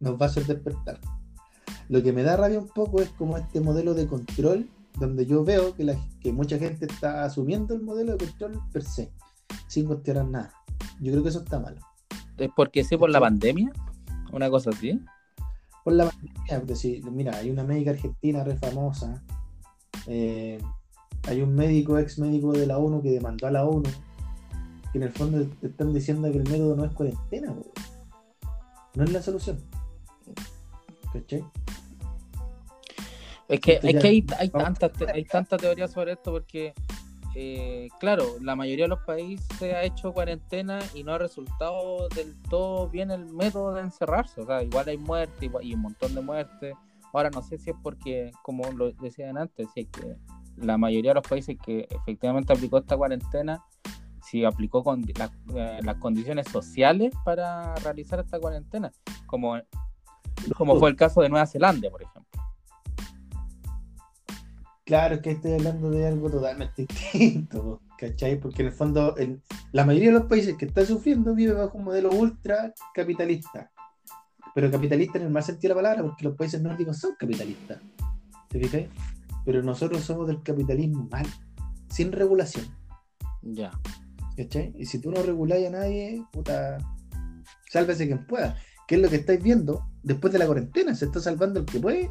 [0.00, 1.00] nos va a hacer despertar.
[1.88, 5.44] Lo que me da rabia un poco es como este modelo de control, donde yo
[5.44, 9.12] veo que, la, que mucha gente está asumiendo el modelo de control per se,
[9.68, 10.52] sin cuestionar nada.
[11.00, 11.76] Yo creo que eso está malo.
[12.38, 13.72] ¿Es porque sí por la pandemia?
[14.32, 15.00] Una cosa así.
[15.84, 19.22] Por la pandemia, porque si, mira, hay una médica argentina re famosa,
[20.06, 20.58] eh,
[21.28, 23.88] hay un médico, ex médico de la ONU que demandó a la ONU,
[24.92, 27.64] que en el fondo te están diciendo que el método no es cuarentena, weón.
[28.94, 29.58] no es la solución.
[31.12, 31.44] ¿Cachai?
[33.48, 36.74] Es que, es que hay, hay, te- hay tanta teoría sobre esto porque,
[37.38, 42.34] eh, claro, la mayoría de los países ha hecho cuarentena y no ha resultado del
[42.48, 44.40] todo bien el método de encerrarse.
[44.40, 46.74] O sea, igual hay muerte igual- y un montón de muertes.
[47.12, 50.16] Ahora no sé si es porque, como lo decían antes, si es que
[50.56, 53.62] la mayoría de los países que efectivamente aplicó esta cuarentena,
[54.22, 58.90] si aplicó con las, eh, las condiciones sociales para realizar esta cuarentena,
[59.26, 59.56] como,
[60.56, 62.25] como fue el caso de Nueva Zelanda, por ejemplo.
[64.86, 68.40] Claro, es que estoy hablando de algo totalmente distinto, ¿cachai?
[68.40, 71.76] Porque en el fondo el- la mayoría de los países que están sufriendo vive bajo
[71.76, 73.70] un modelo ultra capitalista.
[74.54, 77.78] Pero capitalista en el mal sentido de la palabra, porque los países nórdicos son capitalistas.
[78.48, 78.84] ¿Te fijas?
[79.44, 81.26] Pero nosotros somos del capitalismo mal,
[81.90, 82.64] sin regulación,
[83.42, 83.72] Ya.
[84.36, 84.72] ¿cachai?
[84.78, 86.78] Y si tú no reguláis a nadie, puta,
[87.70, 88.56] sálvese quien pueda.
[88.88, 90.94] ¿Qué es lo que estáis viendo después de la cuarentena?
[90.94, 92.10] Se está salvando el que puede.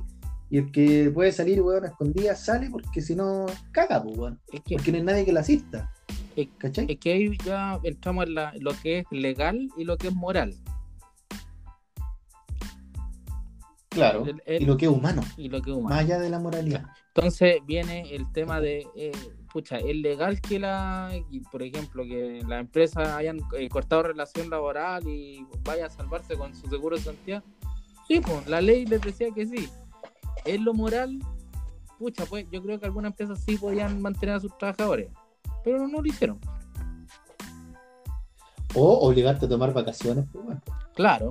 [0.55, 4.39] Y el que puede salir, weón, a escondidas sale porque si no, caga, pues, weón.
[4.53, 5.91] Es que, Porque no hay nadie que la asista.
[6.33, 6.85] Es- ¿Cachai?
[6.89, 10.15] es que ahí ya entramos en la- lo que es legal y lo que es
[10.15, 10.55] moral.
[13.89, 14.25] claro.
[14.25, 15.95] el- el- y lo que es humano, Y lo que es humano.
[15.95, 16.85] más allá de la moralidad.
[17.13, 19.11] Entonces viene el tema de, eh,
[19.51, 21.11] pucha, es legal que la,
[21.51, 26.53] por ejemplo, que las empresas hayan eh, cortado relación laboral y vaya a salvarse con
[26.55, 27.43] su seguro de santidad.
[28.07, 29.67] Sí, pues, la ley les decía que sí.
[30.45, 31.19] Es lo moral,
[31.97, 35.09] pucha, pues yo creo que algunas empresas sí podían mantener a sus trabajadores,
[35.63, 36.39] pero no, no lo hicieron.
[38.75, 40.61] O obligarte a tomar vacaciones, pues, weón.
[40.93, 41.29] Claro.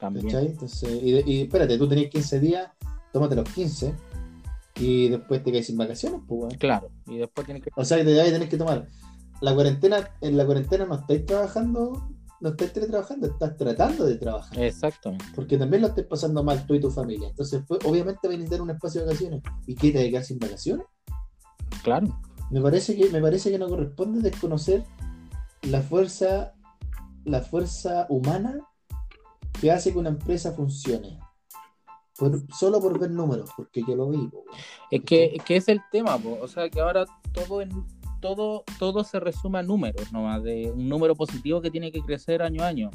[0.00, 0.26] También.
[0.26, 0.46] ¿Cachai?
[0.46, 2.70] Entonces, y, espérate, tú tenés 15 días,
[3.12, 3.94] tómate los 15
[4.76, 6.54] y después te caes sin vacaciones, pues, weón.
[6.58, 6.90] Claro.
[7.06, 8.88] Y después tienen que O sea, te vas a tener que tomar
[9.40, 12.08] la cuarentena, en la cuarentena no estáis trabajando,
[12.40, 14.58] no estáis teletrabajando, estás tratando de trabajar.
[14.58, 15.24] Exactamente.
[15.34, 17.28] Porque también lo estés pasando mal tú y tu familia.
[17.28, 19.42] Entonces, pues, obviamente vas a necesitar un espacio de vacaciones.
[19.66, 20.86] ¿Y qué te quedar sin vacaciones?
[21.82, 22.20] Claro.
[22.50, 24.84] Me parece que, me parece que no corresponde desconocer
[25.62, 26.54] la fuerza,
[27.24, 28.60] la fuerza humana
[29.60, 31.18] que hace que una empresa funcione.
[32.16, 34.26] Por- solo por ver números, porque yo lo vi.
[34.28, 34.44] po.
[34.90, 36.38] Es que, es que es el tema, po.
[36.40, 37.70] o sea que ahora todo en,
[38.20, 42.42] todo, todo se resume a números, nomás, de un número positivo que tiene que crecer
[42.42, 42.90] año a año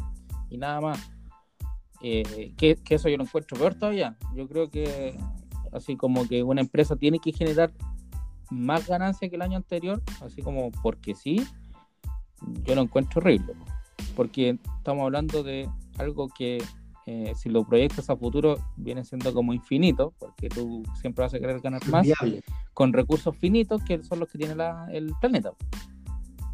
[0.50, 1.12] y nada más.
[2.02, 4.18] Eh, que, eso yo lo encuentro peor todavía.
[4.36, 5.18] Yo creo que
[5.72, 7.72] así como que una empresa tiene que generar
[8.50, 11.42] más ganancia que el año anterior, así como porque sí,
[12.64, 13.54] yo lo encuentro horrible.
[13.54, 13.66] po.
[14.16, 16.62] Porque estamos hablando de algo que
[17.06, 21.40] eh, si lo proyectas a futuro viene siendo como infinito, porque tú siempre vas a
[21.40, 22.44] querer ganar más Viable.
[22.74, 25.52] con recursos finitos que son los que tiene la- el planeta.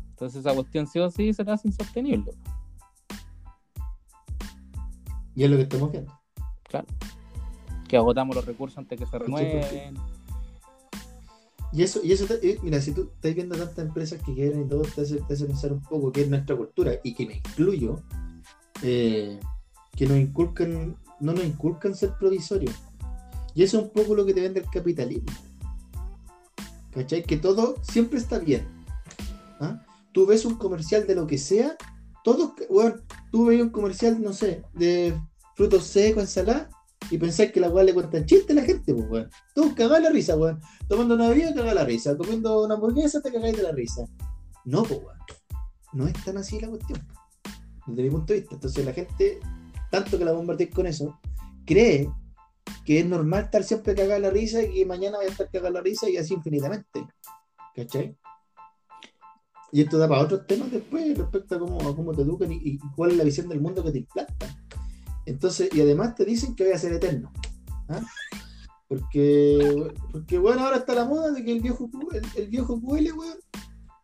[0.10, 2.32] Entonces esa cuestión sí o sí será insostenible.
[5.36, 6.12] Y es lo que estamos viendo.
[6.64, 6.88] Claro.
[7.88, 9.96] Que agotamos los recursos antes que se renueven.
[11.72, 14.64] Y eso, y eso te- eh, mira, si tú estás viendo tantas empresas que quieren
[14.66, 17.28] y todo, te hace, te hace pensar un poco que es nuestra cultura, y que
[17.28, 18.02] me incluyo,
[18.82, 19.40] eh,
[20.00, 22.74] que nos inculcan, no nos inculcan ser provisorios.
[23.54, 25.30] Y eso es un poco lo que te vende el capitalismo.
[26.92, 27.22] ¿Cachai?
[27.22, 28.66] Que todo siempre está bien.
[29.60, 29.86] ¿Ah?
[30.14, 31.76] Tú ves un comercial de lo que sea,
[32.24, 32.96] todos, bueno,
[33.30, 35.20] tú ves un comercial, no sé, de
[35.58, 36.70] frutos secos, ensalada,
[37.12, 39.30] y pensáis que la weá le cuentan chistes a la gente, pues weón.
[39.54, 40.62] Tú cagás la risa, weón.
[40.88, 42.16] Tomando una bebida, cagás la risa.
[42.16, 44.06] Comiendo una hamburguesa, te cagáis de la risa.
[44.64, 45.02] No, pues.
[45.92, 47.06] No es tan así la cuestión.
[47.86, 48.56] Desde mi punto de vista.
[48.56, 49.40] Entonces la gente,
[49.90, 51.20] tanto que la bombardeáis con eso,
[51.66, 52.10] cree
[52.86, 55.72] que es normal estar siempre cagada la risa y que mañana vaya a estar cagada
[55.72, 57.06] la risa y así infinitamente.
[57.76, 58.18] ¿Cachai?
[59.72, 63.12] Y esto da para otros temas después respecto a cómo, cómo te educan y, cuál
[63.12, 64.50] es la visión del mundo que te implantan.
[65.26, 67.32] Entonces, y además te dicen que voy a ser eterno.
[67.88, 68.02] ¿ah?
[68.88, 71.90] Porque, porque, bueno, ahora está la moda de que el viejo,
[72.36, 73.38] el viejo QL, weón,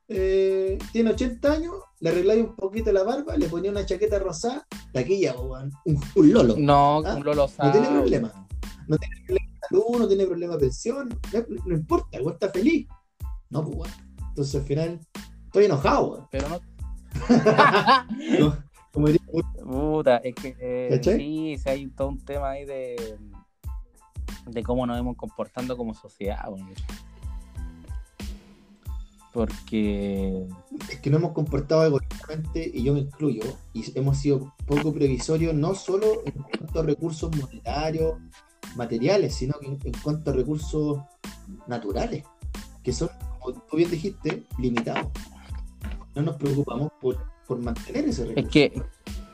[0.07, 4.65] eh, tiene 80 años, le arregláis un poquito la barba, le ponía una chaqueta rosada,
[4.91, 5.71] taquilla, un,
[6.15, 6.55] un lolo.
[6.57, 7.99] No, Ah, un Lolo no tiene sabe.
[7.99, 8.47] problema.
[9.69, 12.87] salud, no tiene problema de pensión, no, no importa, el está feliz.
[13.49, 13.91] No, pues weón.
[14.29, 14.99] Entonces al final
[15.45, 16.27] estoy enojado, weón.
[16.31, 16.59] Pero no.
[18.39, 18.57] No,
[18.91, 19.21] como diría
[19.63, 23.17] Puta, es que eh, sí, sí, hay todo un tema ahí de,
[24.47, 26.69] de cómo nos hemos comportando como sociedad, weón.
[29.35, 30.47] Porque
[30.89, 33.41] Es que nos hemos comportado egoístamente, y yo me incluyo,
[33.73, 38.13] y hemos sido poco previsorios, no solo en cuanto a recursos monetarios,
[38.77, 41.01] materiales, sino que en, en cuanto a recursos
[41.67, 42.23] naturales,
[42.81, 43.09] que son,
[43.41, 45.11] como tú bien dijiste, limitados.
[46.15, 48.47] No nos preocupamos por, por mantener ese recurso.
[48.47, 48.83] es que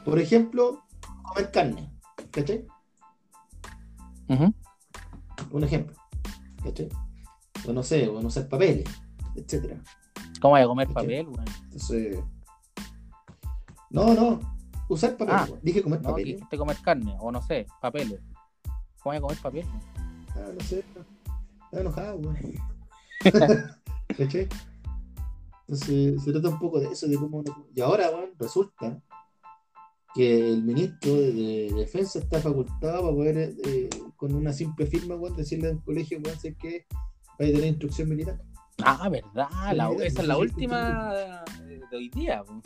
[0.04, 0.82] Por ejemplo,
[1.22, 1.94] comer carne,
[2.32, 2.66] ¿cachai?
[5.52, 5.96] Un ejemplo,
[6.64, 6.90] ¿cachai?
[7.68, 8.86] O no sé, o no usar papeles,
[9.36, 9.82] etcétera.
[10.42, 11.46] ¿cómo voy a comer papel, weón?
[11.66, 12.20] Entonces.
[13.90, 14.40] No, no.
[14.90, 15.36] Usar papel.
[15.36, 15.48] Ah.
[15.62, 16.26] Dije comer No, papel.
[16.26, 18.20] dijiste comer carne, o no sé, papeles.
[19.02, 19.66] ¿Cómo voy a comer papel?
[20.36, 20.80] Ah, no sé.
[21.66, 22.38] Estaba enojado, weón.
[25.68, 27.38] Entonces, se trata un poco de eso, de cómo.
[27.40, 29.02] uno- Y ahora, weón, resulta
[30.14, 35.16] que el ministro de, de Defensa está facultado para poder, eh, con una simple firma,
[35.16, 38.42] weón, decirle a un colegio, weón, sé que va a tener instrucción militar.
[38.86, 41.14] Ah, verdad, la- esa es la última
[41.66, 42.44] de de hoy día.
[42.44, 42.62] po.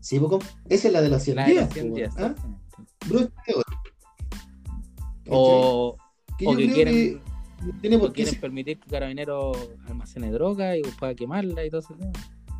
[0.00, 0.20] Sí.
[0.68, 1.64] Esa es la de las 100 La de días.
[1.64, 2.56] los 100 po, días, weón, ¿ah?
[3.06, 3.54] Bro, este.
[5.30, 5.96] O,
[6.38, 7.20] Que o que quieren, que
[7.64, 9.56] no tiene o por qué quieren permitir que Carabineros
[9.88, 11.96] almacene droga y pueda quemarla y todo eso.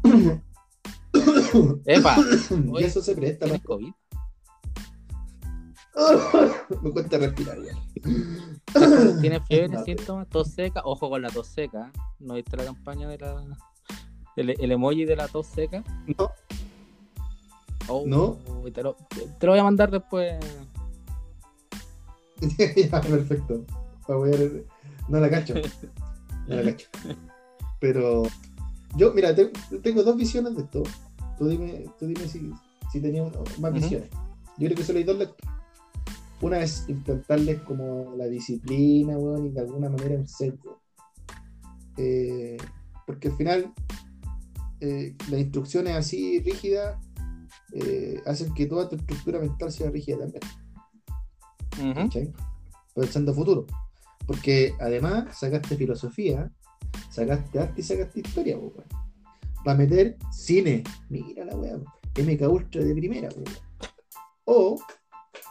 [1.87, 2.17] Epa,
[2.81, 3.77] y eso se presta ¿tienes para...
[3.77, 3.93] COVID?
[6.83, 9.21] Me cuesta respirar, weón.
[9.21, 10.29] ¿Tienes fiebre, No, síntomas?
[10.29, 11.93] Tos seca, ojo con la tos seca.
[12.25, 13.45] ¿No viste la campaña de la.
[14.37, 15.85] El, el emoji de la tos seca?
[16.18, 16.31] No.
[17.89, 18.39] Oh, No.
[18.72, 18.97] Te lo,
[19.39, 20.37] te lo voy a mandar después.
[22.77, 23.64] ya, perfecto.
[25.09, 25.55] No la cacho.
[26.47, 26.89] No la cacho.
[27.81, 28.22] Pero
[28.97, 29.53] yo, mira, te-
[29.83, 30.83] tengo dos visiones de esto.
[31.39, 32.51] Tú dime, tú dime si,
[32.91, 34.09] si tenías más visiones.
[34.57, 35.55] Yo creo que solo hay dos lecturas.
[36.41, 40.81] Una es implantarles como la disciplina, weón, y de alguna manera un sesgo.
[41.97, 42.57] Eh,
[43.07, 43.75] porque al final
[44.81, 46.99] eh, las instrucciones así rígidas
[47.73, 50.43] eh, hacen que toda tu estructura mental sea rígida también.
[52.95, 53.67] Pensando futuro.
[54.27, 56.51] Porque además sacaste filosofía,
[57.11, 58.59] sacaste arte y sacaste historia.
[59.65, 63.29] Para meter cine, mira la weá, MK Ultra de primera.
[64.45, 64.79] O,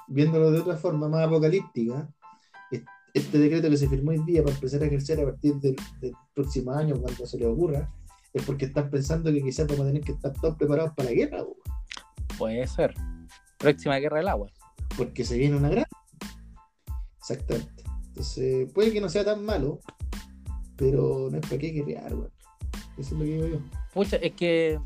[0.07, 2.09] viéndolo de otra forma más apocalíptica,
[3.13, 6.13] este decreto que se firmó hoy día para empezar a ejercer a partir del, del
[6.33, 7.89] próximo año, cuando se le ocurra,
[8.33, 11.15] es porque están pensando que quizás vamos a tener que estar todos preparados para la
[11.15, 11.43] guerra.
[12.37, 12.95] Puede ser.
[13.59, 14.49] Próxima guerra del agua.
[14.97, 15.85] porque se viene una gran.
[17.19, 17.83] Exactamente.
[18.07, 19.79] Entonces, puede que no sea tan malo,
[20.75, 22.31] pero no es para qué guerrear, weón.
[22.97, 23.59] Eso es lo que digo yo.
[23.93, 24.79] Pucha, es que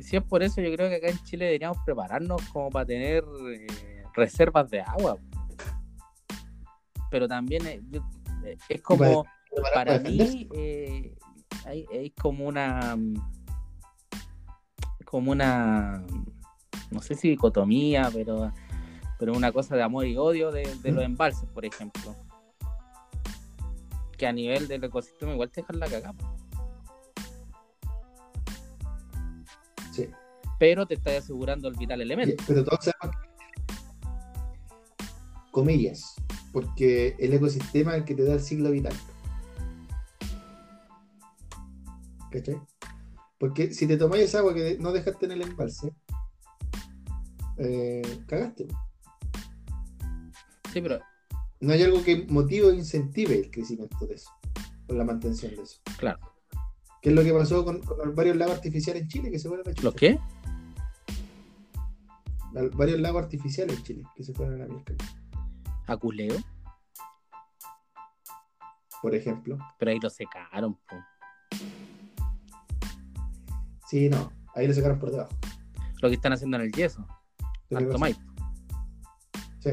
[0.00, 3.24] si es por eso, yo creo que acá en Chile deberíamos prepararnos como para tener
[3.50, 3.66] eh,
[4.14, 5.18] reservas de agua.
[7.10, 8.08] Pero también es, yo-
[8.44, 9.24] eh, es como,
[9.74, 11.16] para mí, eh,
[11.64, 12.96] hay, hay como una,
[15.04, 16.04] como una,
[16.90, 18.52] no sé si dicotomía, pero,
[19.18, 21.06] pero una cosa de amor y odio de, de los ¿Mm?
[21.06, 22.14] embalses, por ejemplo.
[24.18, 26.14] Que a nivel del ecosistema igual te dejan la cagada.
[29.92, 30.08] Sí.
[30.58, 32.42] pero te estás asegurando el vital elemento.
[32.46, 33.26] Pero todos sabemos que-
[35.50, 36.14] comillas,
[36.52, 38.94] porque el ecosistema es el que te da el ciclo vital.
[42.30, 42.60] ¿Cachai?
[43.38, 45.92] Porque si te tomáis esa agua que no dejaste en el embalse,
[47.58, 48.66] eh, cagaste.
[50.72, 51.00] Sí, pero
[51.60, 54.30] No hay algo que motive o incentive el crecimiento de eso,
[54.88, 55.80] o la mantención de eso.
[55.98, 56.18] claro.
[57.02, 59.46] ¿Qué es lo que pasó con, con los varios lagos artificiales en Chile que se
[59.48, 59.96] fueron a ¿Los chucha?
[59.96, 60.18] qué?
[62.74, 64.94] Varios lagos artificiales en Chile que se fueron a la mierda,
[65.86, 66.36] Aculeo,
[69.02, 69.58] por ejemplo.
[69.78, 70.74] pero ahí lo secaron.
[70.74, 70.96] po.
[73.88, 75.30] Sí, no, ahí lo sacaron por debajo.
[76.02, 77.06] Lo que están haciendo en el yeso,
[77.74, 77.98] Alto.
[77.98, 78.20] Maipo.
[79.60, 79.70] Sí,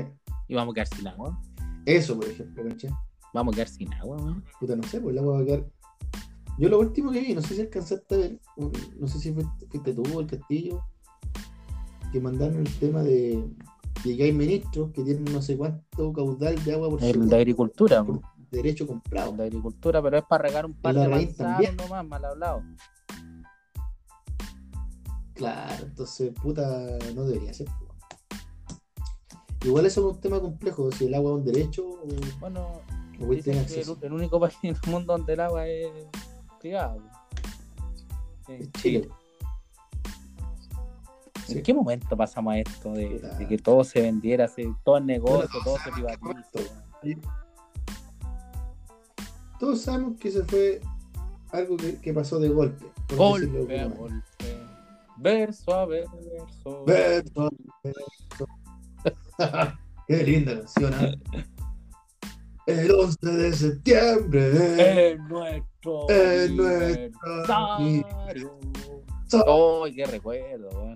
[0.48, 1.40] Y vamos a quedar sin agua.
[1.86, 2.92] eso, por ejemplo, ¿cachai?
[3.34, 4.44] Vamos a quedar sin agua, weón.
[4.60, 5.66] Puta, no sé, pues el agua va a quedar.
[6.60, 8.40] Yo lo último que vi, no sé si alcanzaste a ver,
[9.00, 10.86] no sé si fuiste, fuiste tú o el castillo,
[12.12, 13.44] que mandaron el tema de,
[14.04, 17.36] de que hay ministros que tienen no sé cuánto caudal de agua por El de
[17.36, 19.32] agricultura, por derecho comprado.
[19.32, 21.76] El de agricultura, pero es para regar un par Y de raíz también.
[21.78, 22.64] nomás, mal hablado.
[25.34, 27.68] Claro, entonces, puta, no debería ser.
[29.64, 32.08] Igual eso es un tema complejo, si el agua es un derecho o,
[32.40, 32.82] Bueno,
[33.20, 35.88] o puede tener dicen que el, único país en el mundo donde el agua es.
[36.62, 36.72] Sí,
[38.48, 39.04] Es Chile.
[39.04, 39.23] Sí,
[41.54, 41.58] Sí.
[41.60, 43.38] ¿En qué momento pasamos a esto de, Claro.
[43.38, 47.22] de que todo se vendiera, se- todo es negocio, Bueno, todo se weón?
[49.60, 50.82] Todos sabemos que eso fue
[51.52, 52.86] algo que, que pasó de golpe.
[53.16, 53.98] Golpe a es.
[53.98, 54.24] golpe,
[55.18, 56.84] verso a verso.
[56.86, 57.50] Verso,
[57.84, 58.48] verso.
[60.08, 61.12] Qué linda canción, ¿ah?
[62.66, 65.12] El 11 de septiembre.
[65.14, 68.60] En nuestro En nuestro aniversario.
[69.84, 70.70] ¡Ay, qué recuerdo!
[70.70, 70.96] weón!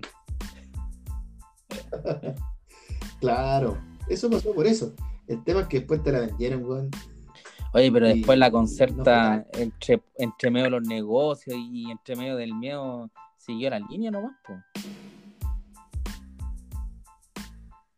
[3.20, 4.94] Claro, eso pasó por eso.
[5.26, 6.90] El tema es que después te la vendieron, weón.
[7.74, 12.36] Oye, pero después la no concerta entre, entre medio de los negocios y entre medio
[12.36, 14.54] del miedo siguió la línea nomás, po.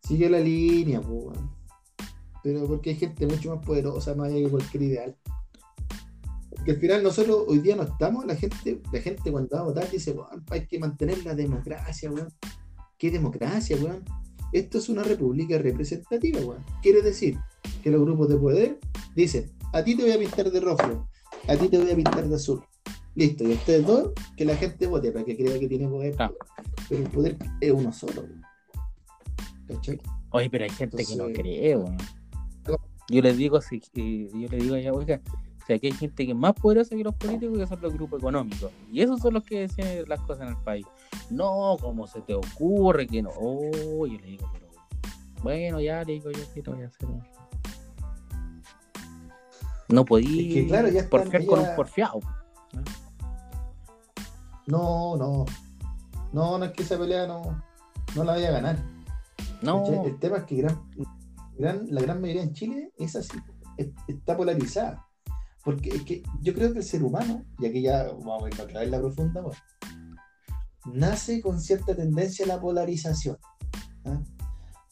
[0.03, 1.51] Sigue la línea, po, weón.
[2.43, 5.17] Pero porque hay gente mucho más poderosa, más allá que cualquier ideal.
[6.49, 9.67] Porque al final nosotros hoy día no estamos, la gente, la gente cuando va a
[9.67, 12.29] votar dice, weón, hay que mantener la democracia, weón.
[13.01, 14.05] ¿Qué democracia, weón?
[14.53, 16.63] Esto es una república representativa, weón.
[16.83, 17.39] Quiere decir
[17.83, 18.79] que los grupos de poder
[19.17, 21.09] dicen, a ti te voy a pintar de rojo,
[21.49, 22.63] a ti te voy a pintar de azul.
[23.15, 26.15] Listo, y a ustedes dos, que la gente vote para que crea que tiene poder.
[26.91, 28.43] Pero el poder es uno solo, weón.
[29.67, 29.99] ¿Cachai?
[30.33, 31.97] Oye, pero hay gente que no cree, weón.
[33.09, 35.23] Yo les digo, si, yo les digo allá, oiga,
[35.71, 38.21] sea, que hay gente que es más poderosa que los políticos que son los grupos
[38.21, 38.71] económicos.
[38.91, 40.87] Y esos son los que deciden las cosas en el país.
[41.31, 43.31] No, ¿cómo se te ocurre que no?
[43.39, 44.67] Oh, yo le digo, pero
[45.43, 47.09] bueno, ya le digo yo, ¿qué te voy a hacer?
[49.89, 52.21] No podí Es que, claro, ya porfiar con un porfiado.
[54.67, 55.45] No, no.
[56.33, 57.61] No, no es que esa pelea no,
[58.15, 58.79] no la vaya a ganar.
[59.63, 60.05] No.
[60.05, 60.81] El tema es que gran,
[61.59, 63.37] gran- la gran mayoría en Chile es así,
[63.77, 65.07] es- está polarizada.
[65.65, 68.81] Porque es que yo creo que el ser humano, y aquí ya vamos a otra
[68.81, 69.43] vez la profunda,
[70.87, 73.37] nace con cierta tendencia a la polarización.
[74.07, 74.21] ¿ah?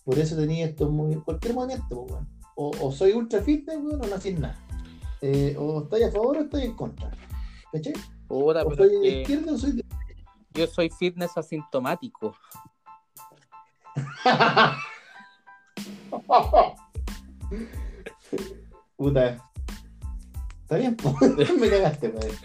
[0.05, 1.17] Por eso tenía esto muy.
[1.17, 2.29] cualquier movimiento, pues, weón.
[2.57, 4.59] o, o soy ultra fitness, weón, o no haces nada.
[5.21, 7.11] Eh, o estoy a favor o estoy en contra.
[7.73, 7.95] ¿Cachai?
[8.29, 9.85] O soy de izquierda o soy de
[10.59, 12.35] yo soy fitness asintomático.
[18.97, 19.48] Puta.
[20.69, 21.17] Está bien, po.
[21.61, 22.39] me cagaste, pues.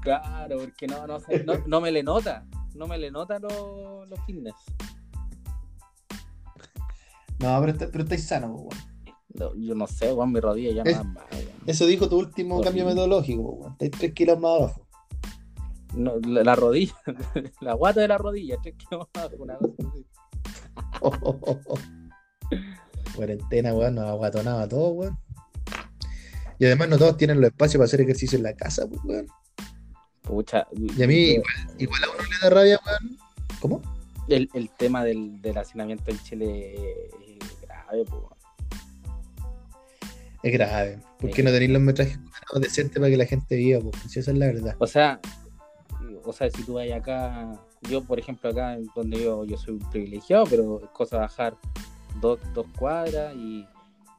[0.00, 2.46] Claro, porque no, no, sé, no, no me le nota.
[2.74, 4.54] No me le nota los los fitness.
[7.38, 8.68] No, pero, está- pero estáis sano, weón.
[9.34, 11.48] No, yo no sé, weón, mi rodilla ya no Es- más, weón.
[11.66, 13.72] Eso dijo tu último cambio metodológico, weón.
[13.72, 14.86] Estáis 3 kilos más abajo.
[15.94, 16.94] No, la, la rodilla,
[17.60, 20.06] la guata de la rodilla, tres kilos más, una cosa así.
[23.16, 25.18] Cuarentena, weón, nos aguatonaba todo, weón.
[26.58, 29.26] Y además no todos tienen los espacios para hacer ejercicio en la casa, pues, weón.
[30.22, 31.44] Pucha, Y a mí igual,
[31.78, 33.18] igual a uno le da rabia, weón.
[33.60, 33.82] ¿Cómo?
[34.28, 36.74] el, el tema del, del hacinamiento en Chile
[37.38, 38.36] es grave, po, weón.
[40.42, 40.98] Es grave.
[41.18, 41.42] ¿Por qué Sí.
[41.42, 42.18] no tenéis los metrajes
[42.60, 43.96] decentes para que la gente viva, pues?
[44.08, 44.76] Si esa es la verdad.
[44.78, 45.20] O sea,
[46.24, 47.52] o sea, si tú vas acá,
[47.88, 51.56] yo por ejemplo acá donde yo, yo soy un privilegiado, pero es cosa bajar
[52.20, 53.64] dos, dos cuadras y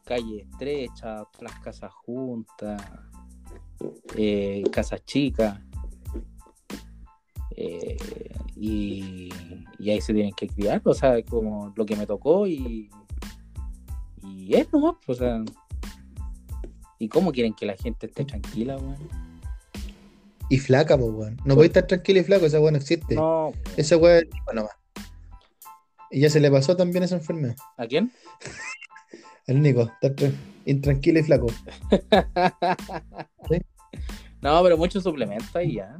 [0.07, 2.81] calle estrecha, todas las casas juntas,
[4.15, 5.59] eh, casas chicas.
[7.55, 7.97] eh,
[8.55, 9.29] y,
[9.79, 12.89] y ahí se tienen que criar, o sea, como lo que me tocó y,
[14.23, 15.43] y es nomás, pues, o sea,
[16.99, 18.97] ¿y cómo quieren que la gente esté tranquila, weón?
[20.49, 21.37] Y flaca, pues, weón.
[21.45, 23.15] No podéis estar tranquilo y flaco, esa weón no existe.
[23.15, 24.71] No, Esa weón es nomás.
[26.09, 27.55] Y ya se le pasó también esa enfermedad.
[27.75, 28.11] ¿a quién?
[29.47, 30.33] Al Nico, tra-
[30.65, 31.47] intranquilo y flaco.
[33.49, 33.57] ¿Sí?
[34.39, 35.99] No, pero muchos suplementos ahí ya.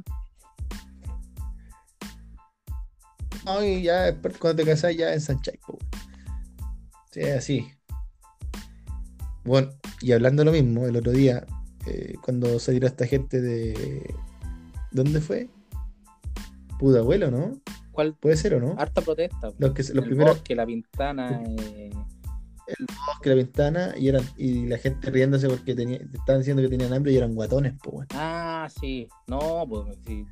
[3.44, 5.78] No, y ya cuando te casas ya weón.
[7.10, 7.68] Sí, así.
[9.44, 9.70] Bueno,
[10.00, 11.44] y hablando de lo mismo, el otro día,
[11.86, 14.14] eh, cuando se tiró esta gente de.
[14.92, 15.48] ¿Dónde fue?
[16.78, 17.60] Pudabuelo, ¿no?
[17.90, 18.14] ¿Cuál?
[18.14, 18.76] ¿Puede ser o no?
[18.78, 19.50] Harta protesta.
[19.58, 21.42] Los, que, los el primeros bosque, la ventana.
[21.44, 21.90] eh,
[23.22, 26.92] que la ventana y eran y la gente riéndose porque tenía, estaban diciendo que tenían
[26.92, 28.06] hambre y eran guatones, pues weón.
[28.14, 29.08] Ah, sí.
[29.26, 30.24] No, pues sí.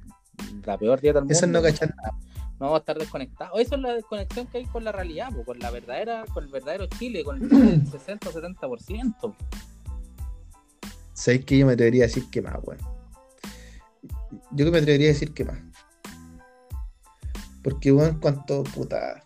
[0.64, 1.32] La peor dieta del mundo.
[1.32, 2.16] Esas no cachan nada.
[2.58, 3.58] No, estar desconectado.
[3.58, 6.50] Eso es la desconexión que hay con la realidad, pues, con la verdadera, con el
[6.50, 9.36] verdadero Chile, con el Chile del 60 o 70%.
[11.12, 12.80] ¿Sabéis que yo me atrevería a decir que más, weón?
[14.52, 15.58] Yo que me atrevería a decir que más.
[17.62, 19.22] Porque, weón, cuanto puta.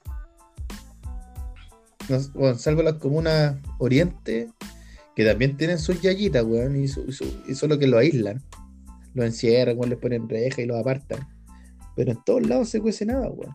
[2.57, 4.49] Salvo las comunas oriente,
[5.15, 8.43] que también tienen sus yayitas, weón, y, su, su- y solo que lo aíslan.
[9.15, 11.27] Lo encierran, weón, les ponen reja y lo apartan.
[11.97, 13.55] Pero en todos lados se cuece nada, weón.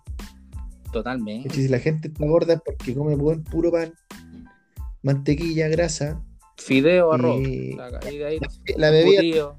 [0.92, 1.54] Totalmente.
[1.54, 3.94] Si la gente está gorda es porque come buen puro pan,
[5.02, 6.22] mantequilla, grasa.
[6.58, 7.42] Fideo, arroz.
[7.42, 8.40] Y- La, y de ahí,
[8.78, 9.58] La bebida.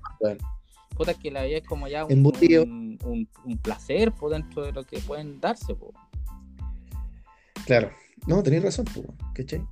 [0.96, 2.10] Puta, es que la bebida es como ya un,
[2.62, 5.74] un, un- un placer por dentro de lo que pueden darse.
[5.74, 5.92] po.
[7.66, 7.90] Claro.
[8.26, 9.64] No, tenéis razón, pues, ¿cachai?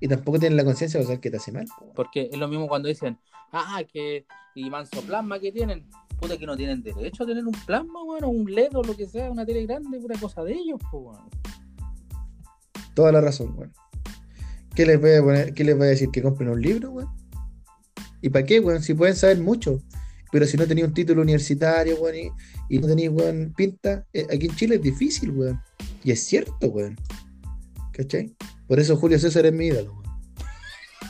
[0.00, 1.66] Y tampoco tienen la conciencia de saber que te hace mal.
[1.66, 1.94] po, weón.
[1.94, 3.18] Porque es lo mismo cuando dicen,
[3.52, 5.88] ah, que y manso plasma que tienen.
[6.18, 9.06] Puta, que no tienen derecho a tener un plasma, bueno, un LED o lo que
[9.06, 11.30] sea, una tele grande, pura cosa de ellos, po, weón.
[12.94, 13.72] Toda la razón, weón.
[14.74, 15.54] ¿Qué les voy a poner?
[15.54, 16.10] ¿Qué les voy a decir?
[16.10, 17.08] ¿Que compren un libro, weón?
[18.20, 18.82] ¿Y para qué, weón?
[18.82, 19.80] Si pueden saber mucho.
[20.32, 24.26] Pero si no tenéis un título universitario, weón, y, y no tenéis, weón, pinta, eh,
[24.32, 25.60] aquí en Chile es difícil, weón.
[26.04, 26.96] Y es cierto, weón.
[27.92, 28.34] ¿Cachai?
[28.66, 30.00] Por eso Julio César es mi ídolo.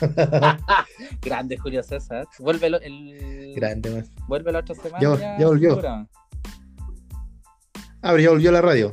[1.21, 2.27] Grande Julio César.
[2.39, 4.09] Vuelve el, el- Grande, weón.
[4.27, 4.99] vuelve la otra semana.
[5.17, 5.79] Ya- ya volvió.
[8.03, 8.91] Ah, pero ya volvió a la radio.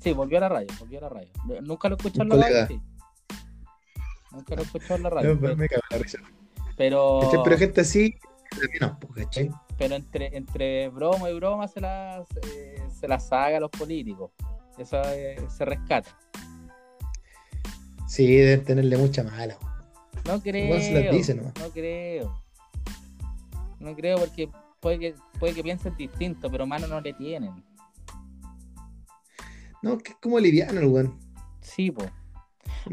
[0.00, 1.28] Sí, volvió a la radio, volvió a la radio.
[1.62, 2.66] Nunca lo escuchó en la radio, colega.
[2.66, 2.80] sí.
[4.32, 5.36] Nunca lo escuchó en la radio.
[5.40, 6.18] Me, me cago en la risa.
[6.76, 7.20] Pero.
[7.44, 8.14] Pero gente así,
[8.80, 9.28] no, pues,
[9.78, 14.32] pero entre, entre broma y broma se las eh, se las saga a los políticos.
[14.78, 16.18] Eso eh, se rescata.
[18.14, 19.58] Sí, deben tenerle mucha mala.
[20.24, 20.80] No creo.
[20.80, 21.52] Se las dice nomás.
[21.58, 22.40] No creo.
[23.80, 24.48] No creo porque
[24.78, 27.50] puede que, puede que piensen distinto, pero mano no le tienen.
[29.82, 31.18] No, que es como liviano el weón.
[31.60, 32.08] Sí, pues.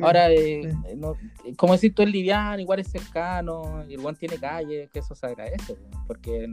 [0.02, 0.96] Ahora, eh, eh.
[0.98, 1.14] no-
[1.56, 5.14] como decir, tú es liviano, igual es cercano, y el Juan tiene calle, que eso
[5.14, 6.48] se agradece, po, porque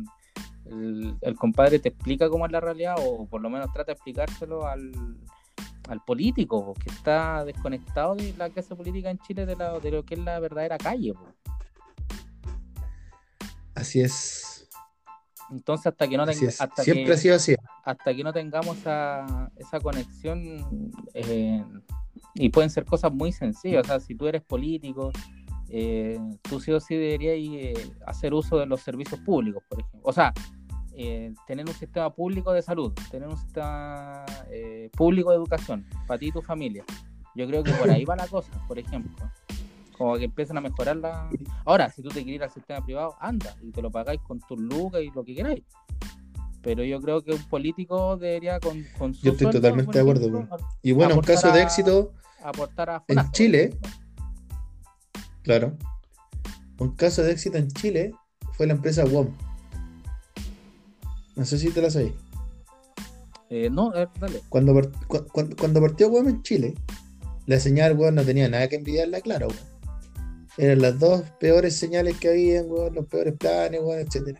[0.66, 3.94] el, el compadre te explica cómo es la realidad, o por lo menos trata de
[3.94, 4.92] explicárselo al,
[5.88, 9.90] al político, po, que está desconectado de la clase política en Chile de, la- de
[9.90, 11.14] lo que es la verdadera calle.
[11.14, 11.26] po.
[13.74, 14.68] Así es.
[15.50, 17.54] Entonces, hasta que no tenga- hasta Siempre que, ha sido así.
[17.84, 21.64] hasta que no tengamos esa, esa conexión, eh,
[22.34, 25.10] y pueden ser cosas muy sencillas, o sea, si tú eres político,
[25.70, 30.00] eh, tú sí o sí deberías eh, hacer uso de los servicios públicos, por ejemplo.
[30.02, 30.32] O sea,
[31.00, 36.18] eh, tener un sistema público de salud, tener un sistema eh, público de educación, para
[36.18, 36.84] ti y tu familia.
[37.36, 39.14] Yo creo que por ahí va la cosa, por ejemplo.
[39.96, 41.30] Como que empiezan a mejorar la...
[41.64, 44.40] Ahora, si tú te quieres ir al sistema privado, anda y te lo pagáis con
[44.40, 45.62] tus lucas y lo que queráis.
[46.62, 50.00] Pero yo creo que un político debería con, con su Yo estoy sueldo, totalmente de
[50.00, 50.48] acuerdo,
[50.82, 53.78] Y bueno, un caso de a- éxito, aportar a En Chile,
[55.42, 55.76] claro.
[56.80, 58.12] Un caso de éxito en Chile
[58.54, 59.28] fue la empresa WOM.
[61.38, 62.14] No sé si te la sabéis.
[63.48, 64.42] Eh, no, eh, dale.
[64.48, 64.74] Cuando,
[65.06, 66.74] cuando, cuando partió WOM en Chile,
[67.46, 69.78] la señal, weón, no tenía nada que envidiarla, claro, weón.
[70.58, 74.38] Eran las dos peores señales que había, weón, los peores planes, weón, etc.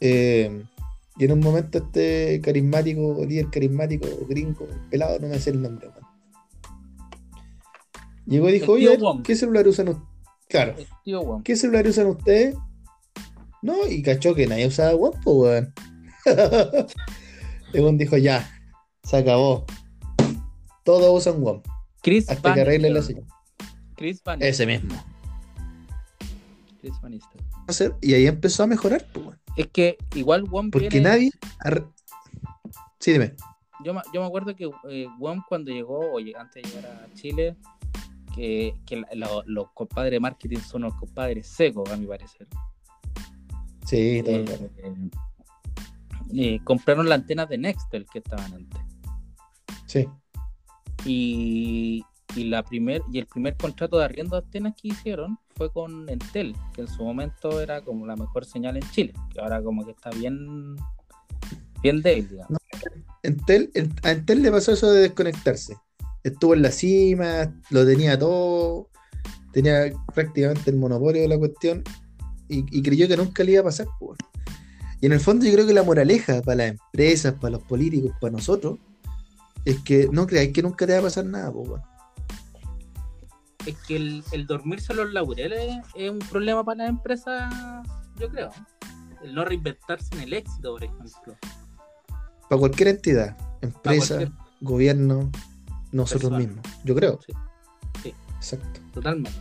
[0.00, 5.88] y en un momento este carismático, líder carismático, gringo, pelado, no me sé el nombre,
[5.88, 6.06] weón.
[8.26, 8.98] Llegó y dijo, oye.
[9.24, 10.08] ¿qué celular usan ustedes?
[10.48, 10.74] Claro.
[11.42, 12.54] ¿qué celular usan ustedes?
[13.62, 14.92] No, y cachó que nadie usaba
[15.22, 15.74] pues, weón.
[17.74, 18.48] Weón dijo, ya,
[19.02, 19.64] se acabó.
[20.84, 21.62] Todos usan WOM.
[22.02, 23.24] Chris Hasta que Van arreglen la señal.
[23.96, 24.94] Chris Van Ese mismo.
[26.80, 27.12] Chris Van
[28.00, 29.38] Y ahí empezó a mejorar, pues, weón.
[29.56, 31.30] Es que igual Juan Porque viene- nadie.
[33.00, 33.34] Sí, dime.
[33.84, 35.06] Yo, me- yo me acuerdo que eh,
[35.48, 37.56] cuando llegó, o antes de llegar a Chile,
[38.34, 42.46] que, que la- lo- los compadres de marketing son los compadres secos, a mi parecer.
[43.88, 44.44] Sí, Eh,
[46.34, 48.80] eh, compraron las antenas de Nextel que estaban antes.
[49.86, 50.06] Sí.
[51.06, 52.04] Y,
[52.36, 56.08] y la primer, y el primer contrato de arriendo de antenas que hicieron fue con
[56.10, 59.84] Entel, que en su momento era como la mejor señal en Chile, que ahora como
[59.86, 60.76] que está bien,
[61.82, 62.58] bien débil, digamos.
[63.22, 65.76] Entel, en- a Entel le pasó eso de desconectarse.
[66.24, 68.90] Estuvo en la cima, lo tenía todo,
[69.52, 71.82] tenía prácticamente el monopolio de la cuestión
[72.48, 73.86] y, y creyó que nunca le iba a pasar.
[75.00, 78.12] Y en el fondo yo creo que la moraleja para las empresas, para los políticos,
[78.20, 78.78] para nosotros,
[79.64, 81.52] es que no creáis que nunca te va a pasar nada.
[81.52, 81.78] po.
[83.66, 87.52] Es que el, el dormirse los laureles es un problema para las empresas,
[88.18, 88.50] yo creo.
[89.22, 91.36] El no reinventarse en el éxito, por ejemplo.
[92.48, 95.30] Para cualquier entidad, empresa, cualquier- gobierno,
[95.92, 96.64] nosotros mismos.
[96.84, 97.20] Yo creo.
[97.26, 97.32] Sí.
[98.02, 98.14] Sí.
[98.36, 98.80] Exacto.
[98.94, 99.38] Totalmente.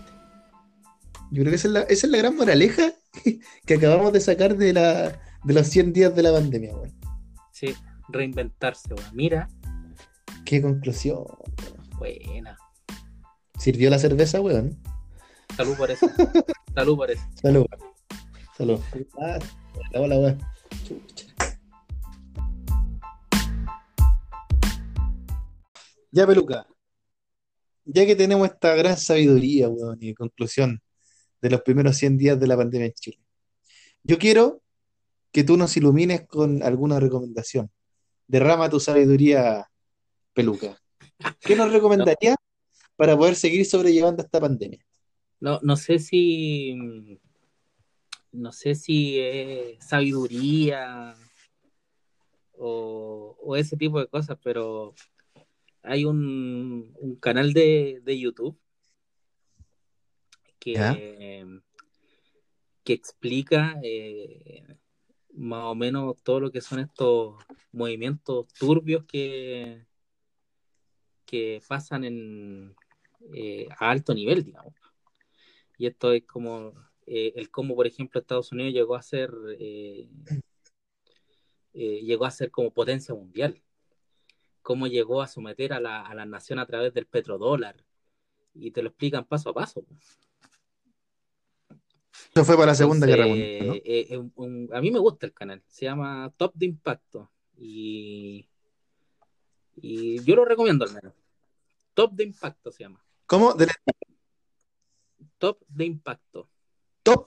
[1.30, 2.94] Yo creo que esa es la, es la gran moraleja
[3.66, 6.94] que acabamos de sacar de, la, de los 100 días de la pandemia, weón.
[7.52, 7.76] Sí,
[8.08, 9.10] reinventarse, weón.
[9.14, 9.50] Mira.
[10.46, 11.26] Qué conclusión.
[11.98, 12.58] Buena.
[13.60, 14.82] ¿Sirvió la cerveza, weón?
[15.58, 16.08] Salud por eso.
[16.74, 17.24] Salud por eso.
[17.42, 17.66] Salud.
[18.58, 18.80] Salud.
[19.20, 19.40] Ah,
[19.96, 20.40] hola, weón.
[26.12, 26.66] Ya, peluca.
[27.84, 30.82] Ya que tenemos esta gran sabiduría, weón, y conclusión
[31.42, 33.20] de los primeros 100 días de la pandemia en Chile,
[34.04, 34.62] yo quiero
[35.32, 37.70] que tú nos ilumines con alguna recomendación.
[38.28, 39.70] Derrama tu sabiduría,
[40.34, 40.82] Peluca.
[41.40, 42.38] ¿Qué nos No, recomendarías
[42.96, 44.84] para poder seguir sobrellevando esta pandemia?
[45.40, 47.20] no, no sé si,
[48.32, 51.16] no sé si es sabiduría
[52.58, 54.96] o, ese tipo de cosas, pero
[55.84, 58.58] hay un, canal de YouTube
[60.74, 64.64] Que, explica eh,
[65.34, 67.36] más o menos todo lo que son estos
[67.72, 69.86] movimientos turbios que,
[71.26, 72.76] que pasan en,
[73.34, 74.74] eh, a alto nivel, digamos.
[75.78, 76.74] Y esto es como
[77.06, 79.32] eh, el cómo, por ejemplo, Estados Unidos llegó a ser,
[81.74, 83.62] llegó a ser como potencia mundial,
[84.62, 87.84] cómo llegó a someter a la, a la nación a través del petrodólar,
[88.54, 89.86] y te lo explican paso a paso.
[92.34, 93.74] Eso fue para la Segunda Entonces, Guerra Mundial, ¿no?
[93.74, 98.48] eh, eh, un- a mí me gusta el canal, se llama Top de Impacto, y,
[99.76, 101.14] y yo lo recomiendo al menos.
[101.94, 103.04] Top de Impacto se llama.
[103.26, 103.56] ¿Cómo?
[105.40, 106.50] Top de Impacto.
[107.04, 107.26] top,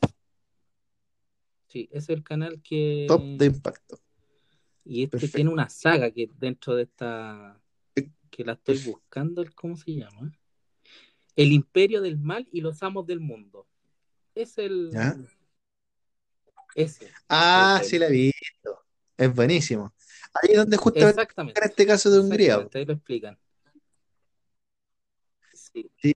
[1.69, 3.37] Sí, es el canal top que...
[3.39, 4.01] de impacto.
[4.85, 5.37] Y este Perfecto.
[5.37, 7.61] tiene una saga que dentro de esta...
[8.31, 10.33] que la estoy buscando, ¿cómo se llama?
[11.37, 13.69] El Imperio del Mal y los Amos del Mundo.
[14.41, 14.91] Es el...
[14.93, 15.17] ¿Ya?
[16.75, 17.09] Ese.
[17.29, 18.85] Ah, El- sí la he visto.
[19.17, 19.93] Es buenísimo.
[20.35, 21.21] Ahí es donde justamente
[21.57, 22.69] en este caso de Hungría.
[22.73, 23.39] Ahí lo explican.
[25.53, 26.15] Sí, Sí,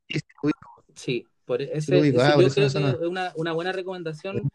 [0.95, 1.27] sí.
[1.45, 4.49] Por ese, ubico, ah, yo creo que es una, una buena recomendación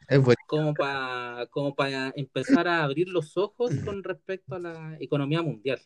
[0.48, 5.80] como para como para empezar a abrir los ojos con respecto a la economía mundial.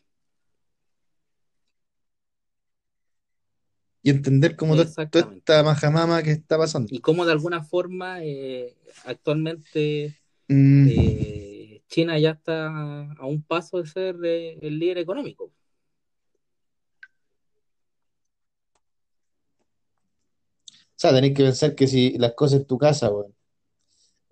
[4.04, 6.88] Y entender cómo to- toda esta majamama que está pasando.
[6.94, 8.76] Y cómo de alguna forma eh,
[9.06, 10.14] actualmente
[10.46, 12.66] Mm, eh, China ya está
[13.16, 15.44] a un paso de ser eh, el líder económico.
[15.44, 15.52] o
[20.96, 23.10] sea, tenéis que pensar que si las cosas en tu casa,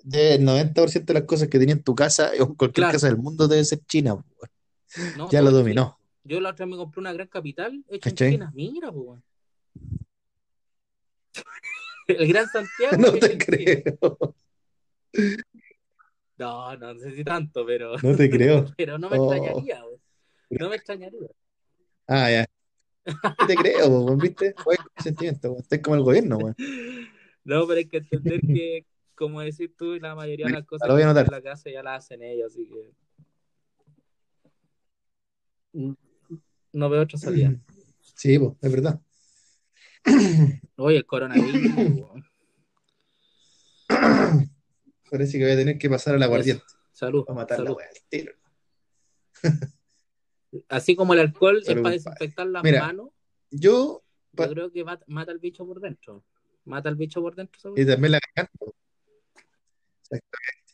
[0.04, 2.92] de- el 90% de las cosas que tenía en tu casa, o en cualquier Claro.
[2.92, 4.22] casa del mundo, debe ser China.
[5.16, 5.98] No, Ya lo dominó.
[6.24, 8.16] Yo la otra vez me compré una gran capital hecha en.
[8.16, 8.52] China.
[8.54, 9.20] Mira, pues.
[12.08, 14.34] El Gran Santiago No te creo.
[16.38, 18.66] No, no sé si tanto, pero, No te creo.
[18.76, 19.32] pero no me Oh.
[19.32, 20.00] extrañaría, weón.
[20.50, 21.28] No me extrañaría.
[22.08, 22.46] Ah, ya.
[23.06, 24.54] No te creo, ¿viste?
[24.64, 25.56] Buen sentimiento.
[25.58, 26.56] Estás como el gobierno, weón.
[27.44, 30.94] No, pero hay que entender que, como decís tú, la mayoría de las cosas Lo
[30.94, 31.26] voy a que anotar.
[31.26, 32.92] en la casa ya las hacen ellos, así que
[35.72, 35.92] mm,
[36.74, 37.52] no veo otra salida.
[38.14, 39.00] Sí, pues, es verdad.
[40.76, 42.22] Oye, el coronavirus.
[45.10, 46.76] Parece que voy a tener que pasar al aguardiente Eso.
[46.92, 47.78] Salud, para matar la salud.
[48.08, 48.32] tiro.
[50.68, 52.12] Así como el alcohol es Salud, para compadre.
[52.12, 53.08] desinfectar las Mira, manos,
[53.50, 54.02] Yo,
[54.34, 56.24] creo que mata, mata al bicho por dentro.
[56.64, 57.86] Mata al bicho por dentro, y seguro.
[57.86, 58.64] también la garganta.
[60.02, 60.72] Exactamente.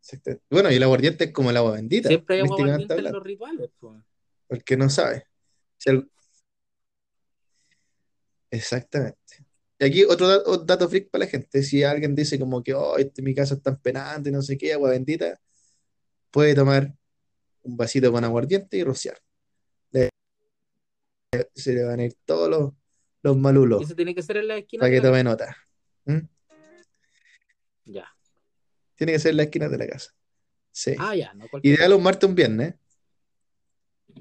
[0.00, 0.44] Exactamente.
[0.50, 3.22] Bueno, y el aguardiente es como el agua bendita, Siempre hay agua valiente en los
[3.22, 4.02] rituales, pues.
[4.48, 5.26] El que no sabe.
[5.76, 5.90] Si
[8.52, 9.18] Exactamente.
[9.78, 11.62] Y aquí otro, da- otro dato freak para la gente.
[11.62, 14.74] Si alguien dice como que, oh, este, mi casa es tan penante, no sé qué,
[14.74, 15.40] agua bendita,
[16.30, 16.94] puede tomar
[17.62, 19.18] un vasito con aguardiente y rociar.
[19.90, 20.10] Le-
[21.54, 22.72] se le van a ir todos los,
[23.22, 25.56] los malulos eso tiene que ser en la esquina para que tome nota.
[26.04, 26.18] ¿Mm?
[27.86, 28.06] Ya.
[28.94, 30.14] Tiene que ser en la esquina de la casa.
[30.70, 30.94] Sí.
[30.98, 32.74] Ah, ya, no cualquier Ideal un martes o un viernes.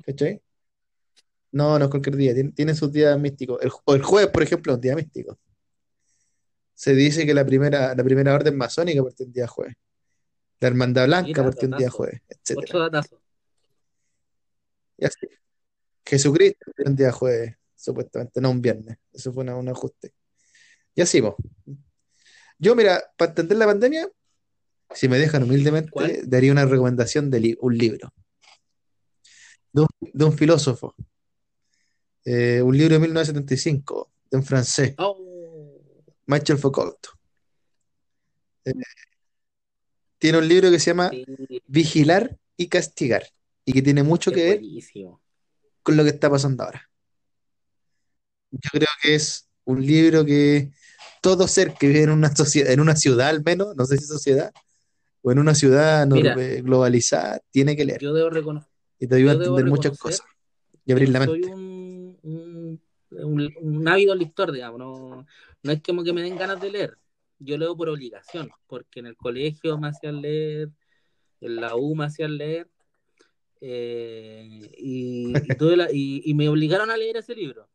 [0.06, 0.42] ¿Cachai?
[1.52, 2.34] No, no es cualquier día.
[2.34, 3.60] Tiene, tiene sus días místicos.
[3.62, 5.38] El, o el jueves, por ejemplo, es un día místico.
[6.74, 9.76] Se dice que la primera, la primera orden masónica partió un día jueves.
[10.60, 12.22] La hermandad blanca partió un día jueves,
[12.80, 13.22] datazo.
[14.98, 15.28] Y así.
[16.06, 18.98] Jesucristo partió un día jueves, supuestamente, no un viernes.
[19.14, 20.14] Eso fue una- un ajuste.
[20.96, 21.36] Y así, po.
[22.58, 24.08] Yo, mira, para entender la pandemia,
[24.94, 26.22] si me dejan humildemente, ¿Cuál?
[26.30, 28.14] daría una recomendación de li- un libro,
[29.74, 30.96] de un, de un filósofo.
[32.26, 35.80] Eh, un libro de 1975, de un francés, Oh,
[36.28, 37.08] Michel Foucault.
[38.66, 38.74] Eh,
[40.20, 41.26] tiene un libro que se llama sí,
[41.66, 43.24] Vigilar y Castigar,
[43.66, 44.62] y que tiene mucho es que ver
[45.82, 46.88] con lo que está pasando ahora.
[48.52, 50.72] Yo creo que es un libro que
[51.22, 54.06] todo ser que vive en una sociedad, en una ciudad al menos, no sé si
[54.06, 54.52] sociedad,
[55.24, 58.02] o en una ciudad Mira, globalizada, tiene que leer.
[58.02, 58.70] yo debo reconocer,
[59.00, 60.26] Y te ayuda a entender muchas cosas
[60.86, 61.54] y abrir la soy mente.
[61.56, 61.71] un
[63.12, 65.26] un, un ávido lector, digamos, no,
[65.64, 66.98] no es como que me den ganas de leer.
[67.40, 70.70] Yo leo por obligación, porque en el colegio me hacían leer,
[71.42, 72.70] en la U me hacían leer,
[73.62, 74.48] eh,
[74.78, 77.68] y, y, tuve la- y- y me obligaron a leer ese libro.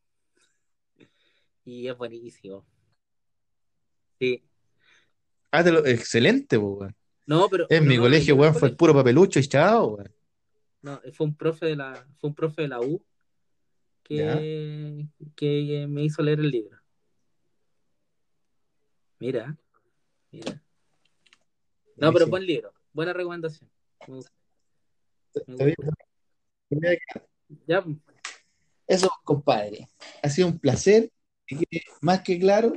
[1.65, 2.65] Y es buenísimo.
[4.21, 4.43] Sí.
[5.51, 6.95] Ah, te lo- excelente, weón.
[7.27, 8.77] No, pero, En mi no colegio, el weón, fue colegio.
[8.77, 10.13] puro papelucho y chao, weón.
[10.83, 13.03] No, fue un profe de la, fue un profe de la U
[14.07, 16.79] que, que me hizo leer el libro.
[19.19, 19.57] Mira,
[20.31, 20.63] mira.
[21.97, 23.71] No, pero buen libro, buena recomendación.
[24.07, 24.31] Me gusta,
[25.47, 25.77] me Está bien.
[25.79, 27.27] gusta.
[27.67, 27.97] Ya, pues,
[28.87, 29.89] Eso, compadre.
[30.23, 31.11] Ha sido un placer.
[32.03, 32.73] Más que claro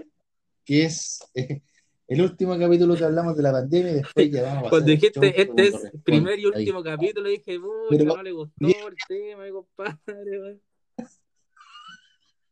[0.64, 1.62] que es eh,
[2.08, 4.92] el último capítulo que hablamos de la pandemia y después ya vamos a pasar cuando
[4.92, 6.00] dijiste este es corresponde.
[6.04, 10.60] primer y último capítulo, dije, Pero- no le gustó el tema, mi compadre.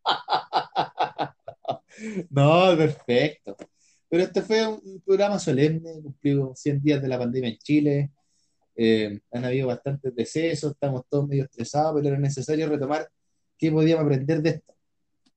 [0.08, 1.30] Weón".
[2.30, 3.56] No, perfecto.
[4.10, 8.12] Pero este fue un programa solemne, cumplió 100 días de la pandemia en Chile.
[8.76, 13.10] Eh, han habido bastantes decesos, estamos todos medio estresados, pero era necesario retomar
[13.58, 14.76] qué podíamos aprender de esto.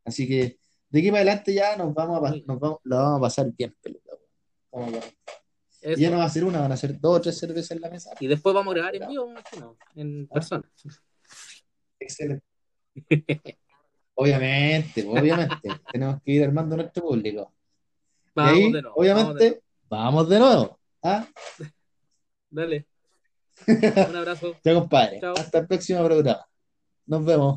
[0.04, 0.58] Así que
[0.90, 3.74] de aquí para adelante ya nos vamos a, nos vamos, la vamos a pasar bien,
[3.80, 4.10] peluca.
[4.70, 4.98] Vamos a-
[5.82, 6.00] Y Eso.
[6.00, 7.88] ya no va a ser una, van a ser dos o tres cervezas en la
[7.88, 8.10] mesa.
[8.20, 9.32] Y después vamos a grabar en vivo,
[9.94, 10.70] en persona.
[11.98, 12.44] Excelente.
[14.20, 15.68] Obviamente, obviamente.
[15.92, 17.54] Tenemos que ir armando nuestro público.
[18.26, 18.96] Y Vamos ahí, de nuevo.
[18.96, 20.78] obviamente, vamos de nuevo.
[21.02, 21.26] ¿Ah?
[22.50, 22.86] Dale.
[23.66, 24.56] Un abrazo.
[24.62, 25.20] Ya, compadre.
[25.20, 25.34] Chao.
[25.38, 26.46] Hasta el próximo programa.
[27.06, 27.48] Nos vemos.